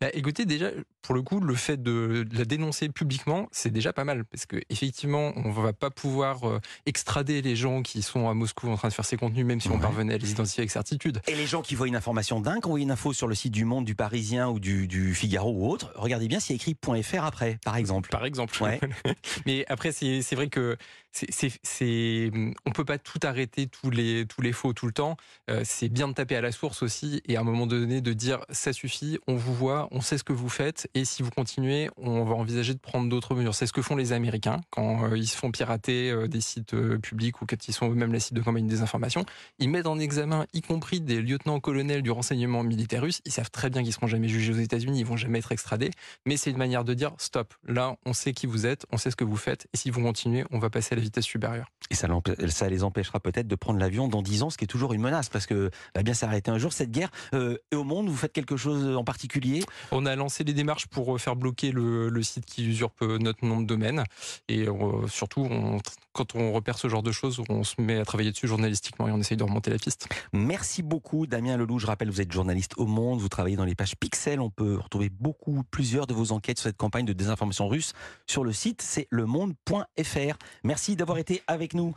Bah, 0.01 0.07
écoutez, 0.13 0.45
déjà, 0.45 0.69
pour 1.01 1.15
le 1.15 1.21
coup, 1.21 1.39
le 1.39 1.55
fait 1.55 1.81
de, 1.81 2.25
la 2.31 2.45
dénoncer 2.45 2.89
publiquement, 2.89 3.47
c'est 3.51 3.71
déjà 3.71 3.93
pas 3.93 4.03
mal, 4.03 4.25
parce 4.25 4.45
que 4.45 4.57
effectivement, 4.69 5.33
on 5.35 5.51
va 5.51 5.73
pas 5.73 5.89
pouvoir 5.89 6.47
euh, 6.47 6.59
extrader 6.85 7.41
les 7.41 7.55
gens 7.55 7.81
qui 7.81 8.01
sont 8.01 8.29
à 8.29 8.33
Moscou 8.33 8.69
en 8.69 8.77
train 8.77 8.87
de 8.89 8.93
faire 8.93 9.05
ces 9.05 9.17
contenus, 9.17 9.45
même 9.45 9.61
si 9.61 9.69
on 9.69 9.79
parvenait 9.79 10.15
à 10.15 10.17
les 10.17 10.31
identifier 10.31 10.61
avec 10.61 10.71
certitude. 10.71 11.21
Et 11.27 11.35
les 11.35 11.47
gens 11.47 11.61
qui 11.61 11.75
voient 11.75 11.87
une 11.87 11.95
information 11.95 12.39
dingue, 12.41 12.65
envoient 12.65 12.79
une 12.79 12.91
info 12.91 13.13
sur 13.13 13.27
le 13.27 13.35
site 13.35 13.53
du 13.53 13.65
Monde, 13.65 13.85
du 13.85 13.95
Parisien 13.95 14.49
ou 14.49 14.59
du, 14.59 14.87
du 14.87 15.13
Figaro 15.13 15.51
ou 15.51 15.69
autre, 15.69 15.91
regardez 15.95 16.27
bien 16.27 16.39
s'il 16.39 16.55
y 16.55 16.59
a 16.59 16.61
écrit 16.61 16.75
.fr 17.03 17.23
après, 17.23 17.59
par 17.63 17.77
exemple. 17.77 18.09
Par 18.09 18.25
exemple. 18.25 18.61
Ouais. 18.61 18.79
Mais 19.45 19.65
après, 19.67 19.91
c'est 19.91 20.35
vrai 20.35 20.47
que 20.47 20.77
c'est- 21.11 22.31
on 22.65 22.71
peut 22.71 22.85
pas 22.85 22.97
tout 22.97 23.19
arrêter, 23.23 23.67
tous 23.67 23.89
les, 23.89 24.25
tous 24.25 24.41
les 24.41 24.51
faux 24.51 24.73
tout 24.73 24.85
le 24.85 24.91
temps. 24.91 25.17
Euh, 25.49 25.61
c'est 25.63 25.89
bien 25.89 26.07
de 26.07 26.13
taper 26.13 26.35
à 26.35 26.41
la 26.41 26.51
source 26.51 26.83
aussi 26.83 27.21
et 27.27 27.37
à 27.37 27.41
un 27.41 27.43
moment 27.43 27.67
donné 27.67 28.01
de 28.01 28.13
dire 28.13 28.39
ça 28.49 28.73
suffit, 28.73 29.17
on 29.27 29.35
vous 29.35 29.53
voit, 29.53 29.74
on 29.91 30.01
sait 30.01 30.17
ce 30.17 30.23
que 30.23 30.33
vous 30.33 30.49
faites 30.49 30.89
et 30.93 31.05
si 31.05 31.23
vous 31.23 31.29
continuez, 31.29 31.89
on 31.97 32.23
va 32.23 32.35
envisager 32.35 32.73
de 32.73 32.79
prendre 32.79 33.09
d'autres 33.09 33.35
mesures. 33.35 33.55
C'est 33.55 33.67
ce 33.67 33.73
que 33.73 33.81
font 33.81 33.95
les 33.95 34.13
Américains 34.13 34.61
quand 34.69 35.05
euh, 35.05 35.17
ils 35.17 35.27
se 35.27 35.37
font 35.37 35.51
pirater 35.51 36.11
euh, 36.11 36.27
des 36.27 36.41
sites 36.41 36.73
euh, 36.73 36.97
publics 36.97 37.41
ou 37.41 37.45
quand 37.45 37.67
ils 37.67 37.73
sont 37.73 37.89
eux-mêmes 37.89 38.13
les 38.13 38.19
sites 38.19 38.33
de 38.33 38.41
campagne 38.41 38.67
des 38.67 38.81
informations. 38.81 39.25
Ils 39.59 39.69
mettent 39.69 39.87
en 39.87 39.99
examen, 39.99 40.45
y 40.53 40.61
compris 40.61 41.01
des 41.01 41.21
lieutenants-colonels 41.21 42.01
du 42.01 42.11
renseignement 42.11 42.63
militaire 42.63 43.03
russe. 43.03 43.21
Ils 43.25 43.31
savent 43.31 43.51
très 43.51 43.69
bien 43.69 43.83
qu'ils 43.83 43.93
seront 43.93 44.07
jamais 44.07 44.27
jugés 44.27 44.53
aux 44.53 44.57
États-Unis, 44.57 44.99
ils 44.99 45.05
vont 45.05 45.17
jamais 45.17 45.39
être 45.39 45.51
extradés 45.51 45.91
mais 46.25 46.37
c'est 46.37 46.51
une 46.51 46.57
manière 46.57 46.83
de 46.83 46.93
dire 46.93 47.13
stop. 47.17 47.53
Là, 47.67 47.95
on 48.05 48.13
sait 48.13 48.33
qui 48.33 48.47
vous 48.47 48.65
êtes, 48.65 48.85
on 48.91 48.97
sait 48.97 49.11
ce 49.11 49.15
que 49.15 49.23
vous 49.23 49.37
faites, 49.37 49.67
et 49.73 49.77
si 49.77 49.89
vous 49.89 50.01
continuez, 50.01 50.45
on 50.51 50.59
va 50.59 50.69
passer 50.69 50.93
à 50.93 50.95
la 50.95 51.01
vitesse 51.01 51.25
supérieure. 51.25 51.71
Et 51.89 51.95
ça, 51.95 52.69
les 52.69 52.83
empêchera 52.83 53.19
peut-être 53.19 53.47
de 53.47 53.55
prendre 53.55 53.79
l'avion 53.79 54.07
dans 54.07 54.21
10 54.21 54.43
ans, 54.43 54.49
ce 54.49 54.57
qui 54.57 54.63
est 54.63 54.67
toujours 54.67 54.93
une 54.93 55.01
menace, 55.01 55.29
parce 55.29 55.45
que 55.45 55.69
va 55.95 56.03
bien 56.03 56.13
s'arrêter 56.13 56.51
un 56.51 56.57
jour 56.57 56.73
cette 56.73 56.91
guerre. 56.91 57.11
Et 57.33 57.75
au 57.75 57.83
monde, 57.83 58.07
vous 58.07 58.15
faites 58.15 58.33
quelque 58.33 58.57
chose 58.57 58.95
en 58.95 59.03
particulier 59.03 59.54
On 59.91 60.05
a 60.05 60.15
lancé 60.15 60.43
les 60.43 60.53
démarches 60.53 60.87
pour 60.87 61.15
euh, 61.15 61.17
faire 61.17 61.35
bloquer 61.35 61.71
le, 61.71 62.23
site 62.23 62.45
qui 62.45 62.65
usurpe 62.65 63.01
euh, 63.01 63.17
notre 63.17 63.45
nom 63.45 63.61
de 63.61 63.67
domaine, 63.67 64.03
et 64.47 64.67
euh, 64.67 65.07
surtout, 65.07 65.47
quand 66.13 66.35
on 66.35 66.51
repère 66.53 66.77
ce 66.77 66.87
genre 66.87 67.03
de 67.03 67.11
choses, 67.11 67.41
on 67.49 67.63
se 67.63 67.79
met 67.79 67.99
à 67.99 68.05
travailler 68.05 68.31
dessus 68.31 68.47
journalistiquement 68.47 69.07
et 69.07 69.11
on 69.11 69.19
essaye 69.19 69.37
de 69.37 69.43
remonter 69.43 69.69
la 69.69 69.77
piste. 69.77 70.07
Merci 70.33 70.81
beaucoup, 70.81 71.27
Damien 71.27 71.57
Leloup. 71.57 71.79
Je 71.79 71.87
rappelle, 71.87 72.09
vous 72.09 72.21
êtes 72.21 72.31
journaliste 72.31 72.73
au 72.77 72.85
Monde, 72.85 73.19
vous 73.19 73.29
travaillez 73.29 73.57
dans 73.57 73.65
les 73.65 73.75
pages 73.75 73.95
Pixel. 73.95 74.39
On 74.39 74.49
peut 74.49 74.77
retrouver 74.77 75.09
beaucoup, 75.09 75.63
plusieurs 75.69 76.07
de 76.07 76.13
vos 76.13 76.31
enquêtes 76.31 76.57
sur 76.59 76.69
cette 76.69 76.77
campagne 76.77 77.05
de 77.05 77.13
désinformation 77.13 77.67
russe 77.67 77.93
sur 78.27 78.43
le 78.43 78.53
site, 78.53 78.81
c'est 78.81 79.07
lemonde.fr. 79.11 80.37
Merci 80.63 80.95
d'avoir 80.95 81.17
été 81.17 81.41
avec 81.47 81.73
nous. 81.73 81.93